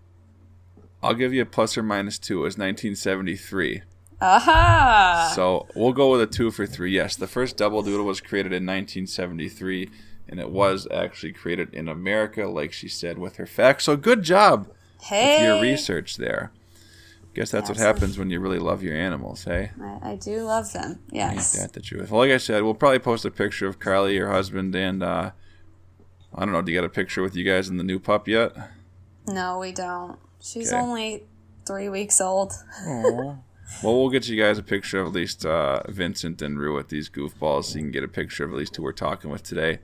I'll 1.02 1.14
give 1.14 1.32
you 1.32 1.42
a 1.42 1.46
plus 1.46 1.76
or 1.78 1.82
minus 1.82 2.18
two. 2.18 2.40
It 2.40 2.44
was 2.44 2.58
1973. 2.58 3.82
Aha! 4.20 5.32
So 5.34 5.68
we'll 5.74 5.92
go 5.92 6.10
with 6.10 6.22
a 6.22 6.26
two 6.26 6.50
for 6.50 6.66
three. 6.66 6.92
Yes, 6.92 7.16
the 7.16 7.26
first 7.26 7.56
double 7.56 7.82
doodle 7.82 8.06
was 8.06 8.20
created 8.20 8.52
in 8.52 8.64
1973, 8.64 9.90
and 10.28 10.40
it 10.40 10.50
was 10.50 10.88
actually 10.90 11.32
created 11.32 11.72
in 11.74 11.88
America, 11.88 12.46
like 12.46 12.72
she 12.72 12.88
said 12.88 13.18
with 13.18 13.36
her 13.36 13.46
facts. 13.46 13.84
So 13.84 13.96
good 13.96 14.22
job 14.22 14.68
hey, 15.02 15.36
with 15.36 15.42
your 15.42 15.62
research 15.62 16.16
there. 16.16 16.50
Guess 17.34 17.50
that's 17.50 17.68
what 17.68 17.76
happens 17.76 18.18
when 18.18 18.30
you 18.30 18.40
really 18.40 18.58
love 18.58 18.82
your 18.82 18.96
animals, 18.96 19.44
hey? 19.44 19.70
I, 19.78 20.12
I 20.12 20.16
do 20.16 20.42
love 20.44 20.72
them. 20.72 21.00
Yes. 21.10 21.54
Ain't 21.54 21.62
that 21.62 21.74
the 21.74 21.82
truth? 21.82 22.10
Well, 22.10 22.22
like 22.22 22.30
I 22.30 22.38
said, 22.38 22.62
we'll 22.62 22.72
probably 22.72 22.98
post 22.98 23.26
a 23.26 23.30
picture 23.30 23.66
of 23.66 23.78
Carly, 23.78 24.14
your 24.14 24.30
husband, 24.30 24.74
and 24.74 25.02
uh, 25.02 25.32
I 26.34 26.40
don't 26.44 26.52
know. 26.52 26.62
Do 26.62 26.70
you 26.72 26.78
got 26.78 26.86
a 26.86 26.90
picture 26.90 27.22
with 27.22 27.34
you 27.36 27.44
guys 27.44 27.68
and 27.68 27.78
the 27.80 27.84
new 27.84 27.98
pup 27.98 28.28
yet? 28.28 28.52
No, 29.26 29.58
we 29.58 29.72
don't. 29.72 30.18
She's 30.40 30.72
Okay. 30.72 30.80
only 30.80 31.24
three 31.66 31.88
weeks 31.88 32.20
old. 32.20 32.52
Well, 33.82 33.98
we'll 33.98 34.10
get 34.10 34.28
you 34.28 34.40
guys 34.40 34.58
a 34.58 34.62
picture 34.62 35.00
of 35.00 35.08
at 35.08 35.12
least 35.12 35.44
uh, 35.44 35.80
Vincent 35.88 36.40
and 36.40 36.56
Rue 36.56 36.76
with 36.76 36.88
these 36.88 37.10
goofballs 37.10 37.64
so 37.64 37.78
you 37.78 37.82
can 37.82 37.90
get 37.90 38.04
a 38.04 38.08
picture 38.08 38.44
of 38.44 38.52
at 38.52 38.56
least 38.56 38.76
who 38.76 38.84
we're 38.84 38.92
talking 38.92 39.28
with 39.28 39.42
today. 39.42 39.80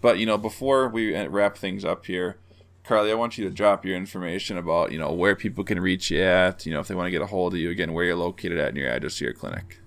But, 0.00 0.18
you 0.18 0.26
know, 0.26 0.36
before 0.36 0.88
we 0.88 1.14
uh, 1.14 1.28
wrap 1.28 1.56
things 1.56 1.84
up 1.84 2.06
here, 2.06 2.38
Carly, 2.82 3.12
I 3.12 3.14
want 3.14 3.38
you 3.38 3.44
to 3.48 3.54
drop 3.54 3.84
your 3.84 3.96
information 3.96 4.58
about, 4.58 4.90
you 4.90 4.98
know, 4.98 5.12
where 5.12 5.36
people 5.36 5.62
can 5.62 5.78
reach 5.78 6.10
you 6.10 6.22
at, 6.22 6.66
you 6.66 6.72
know, 6.74 6.80
if 6.80 6.88
they 6.88 6.96
want 6.96 7.06
to 7.06 7.12
get 7.12 7.22
a 7.22 7.26
hold 7.26 7.54
of 7.54 7.60
you, 7.60 7.70
again, 7.70 7.92
where 7.92 8.04
you're 8.04 8.16
located 8.16 8.58
at 8.58 8.70
and 8.70 8.76
your 8.76 8.88
address 8.90 9.16
to 9.18 9.24
your 9.26 9.32
clinic. 9.32 9.78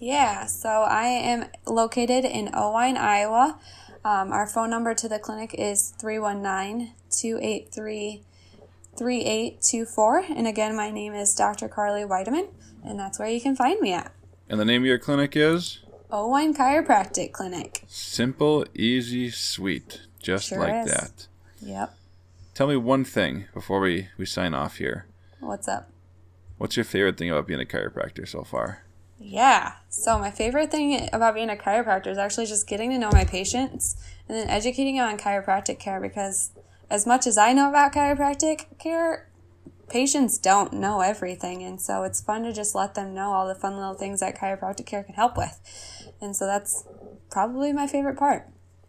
Yeah, 0.00 0.46
so 0.46 0.68
I 0.68 1.06
am 1.06 1.46
located 1.66 2.24
in 2.24 2.46
Oelwein, 2.52 2.96
Iowa. 2.96 3.58
Um, 4.06 4.30
our 4.30 4.46
phone 4.46 4.70
number 4.70 4.94
to 4.94 5.08
the 5.08 5.18
clinic 5.18 5.52
is 5.58 5.90
319 5.98 6.92
283 7.10 8.22
3824. 8.96 10.18
And 10.28 10.46
again, 10.46 10.76
my 10.76 10.92
name 10.92 11.12
is 11.12 11.34
Dr. 11.34 11.66
Carly 11.66 12.02
Weideman, 12.02 12.46
and 12.84 13.00
that's 13.00 13.18
where 13.18 13.26
you 13.26 13.40
can 13.40 13.56
find 13.56 13.80
me 13.80 13.92
at 13.94 14.12
And 14.48 14.60
the 14.60 14.64
name 14.64 14.82
of 14.82 14.86
your 14.86 15.00
clinic 15.00 15.34
is? 15.34 15.80
Oelwein 16.12 16.56
Chiropractic 16.56 17.32
Clinic. 17.32 17.82
Simple, 17.88 18.64
easy, 18.76 19.28
sweet. 19.28 20.02
Just 20.22 20.50
Sure 20.50 20.60
like 20.60 20.86
is. 20.86 20.92
that. 20.92 21.26
Yep. 21.60 21.96
Tell 22.54 22.68
me 22.68 22.76
one 22.76 23.02
thing 23.02 23.46
before 23.52 23.80
we, 23.80 24.10
we 24.16 24.24
sign 24.24 24.54
off 24.54 24.76
here. 24.76 25.06
What's 25.40 25.66
up? 25.66 25.90
What's 26.58 26.76
your 26.76 26.84
favorite 26.84 27.18
thing 27.18 27.30
about 27.32 27.48
being 27.48 27.60
a 27.60 27.64
chiropractor 27.64 28.28
so 28.28 28.44
far? 28.44 28.85
Yeah. 29.18 29.72
So 29.88 30.18
my 30.18 30.30
favorite 30.30 30.70
thing 30.70 31.08
about 31.12 31.34
being 31.34 31.50
a 31.50 31.56
chiropractor 31.56 32.08
is 32.08 32.18
actually 32.18 32.46
just 32.46 32.66
getting 32.66 32.90
to 32.90 32.98
know 32.98 33.10
my 33.12 33.24
patients 33.24 33.96
and 34.28 34.36
then 34.36 34.48
educating 34.48 34.96
them 34.96 35.08
on 35.08 35.18
chiropractic 35.18 35.78
care 35.78 36.00
because 36.00 36.50
as 36.90 37.06
much 37.06 37.26
as 37.26 37.38
I 37.38 37.52
know 37.52 37.68
about 37.68 37.92
chiropractic 37.92 38.78
care, 38.78 39.28
patients 39.88 40.36
don't 40.38 40.72
know 40.72 41.00
everything 41.00 41.62
and 41.62 41.80
so 41.80 42.02
it's 42.02 42.20
fun 42.20 42.42
to 42.42 42.52
just 42.52 42.74
let 42.74 42.94
them 42.94 43.14
know 43.14 43.32
all 43.32 43.48
the 43.48 43.54
fun 43.54 43.76
little 43.76 43.94
things 43.94 44.20
that 44.20 44.36
chiropractic 44.36 44.86
care 44.86 45.02
can 45.02 45.14
help 45.14 45.36
with. 45.36 45.60
And 46.20 46.36
so 46.36 46.46
that's 46.46 46.84
probably 47.30 47.72
my 47.72 47.86
favorite 47.86 48.18
part. 48.18 48.48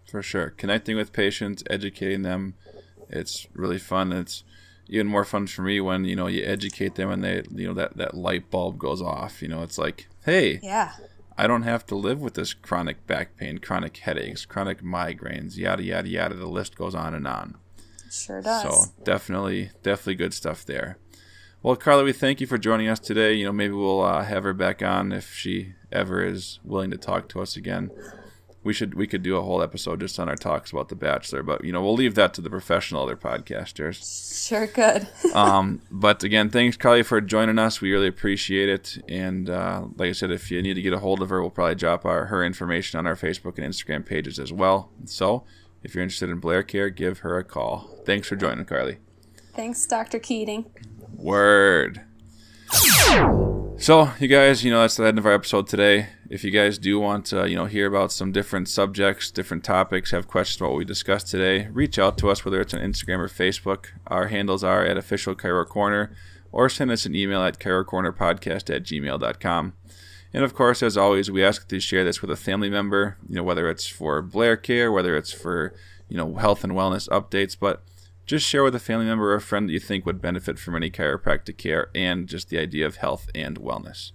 For 0.10 0.22
sure. 0.22 0.50
Connecting 0.52 0.96
with 0.96 1.14
patients, 1.14 1.64
educating 1.70 2.22
them, 2.22 2.56
it's 3.10 3.48
really 3.54 3.80
fun. 3.80 4.12
It's 4.12 4.44
even 4.88 5.08
more 5.08 5.26
fun 5.26 5.48
for 5.48 5.62
me 5.62 5.82
when, 5.82 6.06
you 6.06 6.16
know, 6.16 6.28
you 6.28 6.46
educate 6.46 6.96
them 6.96 7.10
and 7.10 7.24
they, 7.24 7.44
you 7.54 7.68
know, 7.68 7.74
that, 7.74 7.98
that 7.98 8.16
light 8.16 8.50
bulb 8.50 8.78
goes 8.78 9.02
off. 9.02 9.42
You 9.42 9.50
know, 9.50 9.64
it's 9.64 9.78
like, 9.78 10.08
hey, 10.28 10.60
Yeah. 10.62 10.92
I 11.40 11.46
don't 11.48 11.64
have 11.64 11.86
to 11.88 11.96
live 11.96 12.20
with 12.20 12.34
this 12.34 12.54
chronic 12.54 13.06
back 13.08 13.38
pain, 13.38 13.60
chronic 13.60 13.98
headaches, 13.98 14.46
chronic 14.46 14.82
migraines, 14.82 15.56
yada, 15.56 15.84
yada, 15.84 16.10
yada. 16.10 16.36
The 16.36 16.48
list 16.48 16.76
goes 16.76 16.96
on 16.96 17.14
and 17.14 17.28
on. 17.28 17.58
Sure 18.12 18.42
does. 18.42 18.64
So 18.64 18.92
definitely, 19.04 19.70
definitely 19.84 20.16
good 20.16 20.34
stuff 20.34 20.66
there. 20.66 20.98
Well, 21.62 21.76
Carly, 21.76 22.04
we 22.04 22.14
thank 22.14 22.42
you 22.42 22.48
for 22.48 22.58
joining 22.58 22.88
us 22.88 23.00
today. 23.00 23.34
You 23.34 23.46
know, 23.46 23.52
maybe 23.52 23.74
we'll 23.74 24.02
uh, 24.02 24.24
have 24.24 24.44
her 24.44 24.54
back 24.54 24.82
on 24.82 25.12
if 25.12 25.34
she 25.34 25.74
ever 25.92 26.24
is 26.24 26.60
willing 26.64 26.92
to 26.92 26.98
talk 26.98 27.30
to 27.30 27.42
us 27.42 27.56
again. 27.56 27.92
We 28.68 28.74
should 28.74 28.96
we 28.96 29.08
could 29.08 29.24
do 29.24 29.38
a 29.38 29.42
whole 29.42 29.64
episode 29.64 30.02
just 30.02 30.20
on 30.20 30.28
our 30.28 30.36
talks 30.36 30.72
about 30.74 30.90
The 30.90 30.96
Bachelor, 30.96 31.42
but 31.42 31.64
you 31.64 31.72
know 31.72 31.82
we'll 31.82 31.96
leave 31.96 32.16
that 32.16 32.34
to 32.34 32.42
the 32.42 32.50
professional 32.50 33.04
other 33.04 33.16
podcasters. 33.16 34.46
Sure 34.46 34.68
could. 34.68 35.08
um, 35.34 35.82
but 35.90 36.22
again, 36.22 36.50
thanks 36.50 36.76
Carly 36.76 37.02
for 37.02 37.22
joining 37.22 37.60
us. 37.60 37.80
We 37.80 37.94
really 37.94 38.10
appreciate 38.10 38.68
it. 38.68 38.98
And 39.08 39.50
uh, 39.50 39.86
like 39.96 40.10
I 40.10 40.12
said, 40.12 40.32
if 40.32 40.52
you 40.52 40.62
need 40.62 40.74
to 40.74 40.82
get 40.82 40.92
a 40.92 41.00
hold 41.00 41.22
of 41.22 41.30
her, 41.30 41.42
we'll 41.42 41.50
probably 41.50 41.76
drop 41.76 42.06
our 42.06 42.26
her 42.26 42.44
information 42.44 43.00
on 43.00 43.08
our 43.08 43.16
Facebook 43.16 43.58
and 43.58 43.66
Instagram 43.66 44.06
pages 44.06 44.38
as 44.38 44.52
well. 44.52 44.92
So 45.06 45.46
if 45.82 45.96
you're 45.96 46.04
interested 46.04 46.30
in 46.30 46.40
Blair 46.40 46.62
Care, 46.62 46.90
give 46.90 47.20
her 47.20 47.38
a 47.38 47.46
call. 47.46 47.90
Thanks 48.06 48.28
for 48.28 48.36
joining, 48.36 48.66
Carly. 48.66 48.98
Thanks, 49.56 49.86
Dr. 49.86 50.20
Keating. 50.20 50.66
Word. 51.16 52.07
So, 53.80 54.12
you 54.20 54.28
guys, 54.28 54.64
you 54.64 54.72
know, 54.72 54.82
that's 54.82 54.98
the 54.98 55.06
end 55.06 55.18
of 55.18 55.26
our 55.26 55.34
episode 55.34 55.68
today. 55.68 56.10
If 56.30 56.44
you 56.44 56.52
guys 56.52 56.78
do 56.78 57.00
want 57.00 57.26
to, 57.28 57.48
you 57.48 57.56
know, 57.56 57.66
hear 57.66 57.88
about 57.88 58.12
some 58.12 58.32
different 58.32 58.68
subjects, 58.68 59.32
different 59.32 59.64
topics, 59.64 60.12
have 60.12 60.28
questions 60.28 60.60
about 60.60 60.72
what 60.72 60.80
we 60.80 60.86
discussed 60.86 61.28
today, 61.28 61.68
reach 61.68 61.98
out 62.00 62.18
to 62.18 62.30
us, 62.30 62.44
whether 62.44 62.60
it's 62.60 62.74
on 62.74 62.82
Instagram 62.82 63.20
or 63.20 63.28
Facebook. 63.28 63.88
Our 64.08 64.28
handles 64.28 64.64
are 64.64 64.84
at 64.84 64.98
official 64.98 65.36
Chiro 65.36 65.66
Corner, 65.66 66.16
or 66.52 66.70
send 66.70 66.92
us 66.92 67.06
an 67.06 67.16
email 67.16 67.44
at 67.44 67.60
chirocornerpodcast 67.60 68.76
at 68.76 68.84
gmail.com. 68.84 69.74
And 70.34 70.44
of 70.44 70.54
course, 70.54 70.84
as 70.84 70.98
always, 70.98 71.32
we 71.32 71.44
ask 71.44 71.68
that 71.68 71.76
you 71.76 71.80
share 71.80 72.04
this 72.04 72.22
with 72.22 72.32
a 72.32 72.36
family 72.36 72.70
member, 72.70 73.18
you 73.30 73.36
know, 73.36 73.44
whether 73.44 73.70
it's 73.70 73.88
for 73.88 74.22
Blair 74.22 74.58
Care, 74.58 74.92
whether 74.92 75.16
it's 75.16 75.32
for, 75.32 75.74
you 76.10 76.18
know, 76.18 76.36
health 76.36 76.64
and 76.64 76.74
wellness 76.74 77.08
updates, 77.10 77.56
but 77.58 77.84
just 78.28 78.46
share 78.46 78.64
with 78.64 78.76
a 78.76 78.80
family 78.80 79.06
member 79.06 79.32
or 79.32 79.36
a 79.36 79.42
friend 79.42 79.68
that 79.68 79.74
you 79.74 79.80
think 79.80 80.06
would 80.06 80.22
benefit 80.22 80.60
from 80.60 80.76
any 80.76 80.92
chiropractic 80.92 81.58
care 81.58 81.90
and 81.96 82.28
just 82.28 82.50
the 82.50 82.60
idea 82.60 82.86
of 82.86 82.98
health 82.98 83.30
and 83.34 83.58
wellness. 83.58 84.12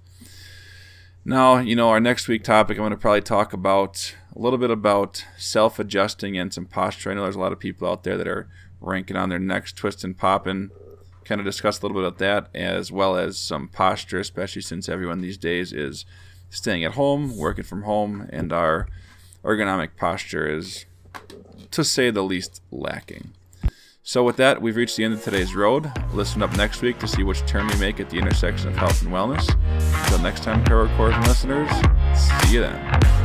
Now, 1.24 1.58
you 1.58 1.74
know, 1.74 1.88
our 1.88 2.00
next 2.00 2.28
week 2.28 2.44
topic, 2.44 2.76
I'm 2.76 2.82
going 2.82 2.90
to 2.90 2.96
probably 2.96 3.22
talk 3.22 3.52
about 3.52 4.14
a 4.36 4.38
little 4.38 4.58
bit 4.58 4.70
about 4.70 5.24
self 5.38 5.78
adjusting 5.78 6.36
and 6.36 6.52
some 6.52 6.66
posture. 6.66 7.10
I 7.10 7.14
know 7.14 7.22
there's 7.22 7.36
a 7.36 7.40
lot 7.40 7.52
of 7.52 7.58
people 7.58 7.88
out 7.88 8.04
there 8.04 8.18
that 8.18 8.28
are 8.28 8.48
ranking 8.80 9.16
on 9.16 9.30
their 9.30 9.38
necks, 9.38 9.72
twisting, 9.72 10.14
popping. 10.14 10.70
Kind 11.24 11.40
of 11.40 11.44
discuss 11.44 11.80
a 11.80 11.86
little 11.86 12.00
bit 12.00 12.06
about 12.06 12.18
that 12.18 12.48
as 12.54 12.92
well 12.92 13.16
as 13.16 13.38
some 13.38 13.68
posture, 13.68 14.18
especially 14.18 14.62
since 14.62 14.88
everyone 14.88 15.20
these 15.20 15.38
days 15.38 15.72
is 15.72 16.04
staying 16.50 16.84
at 16.84 16.94
home, 16.94 17.36
working 17.38 17.64
from 17.64 17.84
home, 17.84 18.28
and 18.30 18.52
our 18.52 18.88
ergonomic 19.44 19.90
posture 19.96 20.46
is, 20.46 20.84
to 21.70 21.84
say 21.84 22.10
the 22.10 22.22
least, 22.22 22.60
lacking. 22.72 23.32
So, 24.04 24.24
with 24.24 24.36
that, 24.38 24.60
we've 24.60 24.74
reached 24.74 24.96
the 24.96 25.04
end 25.04 25.14
of 25.14 25.22
today's 25.22 25.54
road. 25.54 25.90
Listen 26.12 26.42
up 26.42 26.56
next 26.56 26.82
week 26.82 26.98
to 26.98 27.06
see 27.06 27.22
which 27.22 27.46
turn 27.46 27.68
we 27.68 27.76
make 27.76 28.00
at 28.00 28.10
the 28.10 28.18
intersection 28.18 28.68
of 28.68 28.76
health 28.76 29.00
and 29.02 29.12
wellness. 29.12 29.48
Until 30.02 30.18
next 30.18 30.42
time, 30.42 30.64
Chiro 30.64 30.94
Corps 30.96 31.12
and 31.12 31.26
listeners, 31.28 31.70
see 32.18 32.54
you 32.54 32.62
then. 32.62 33.21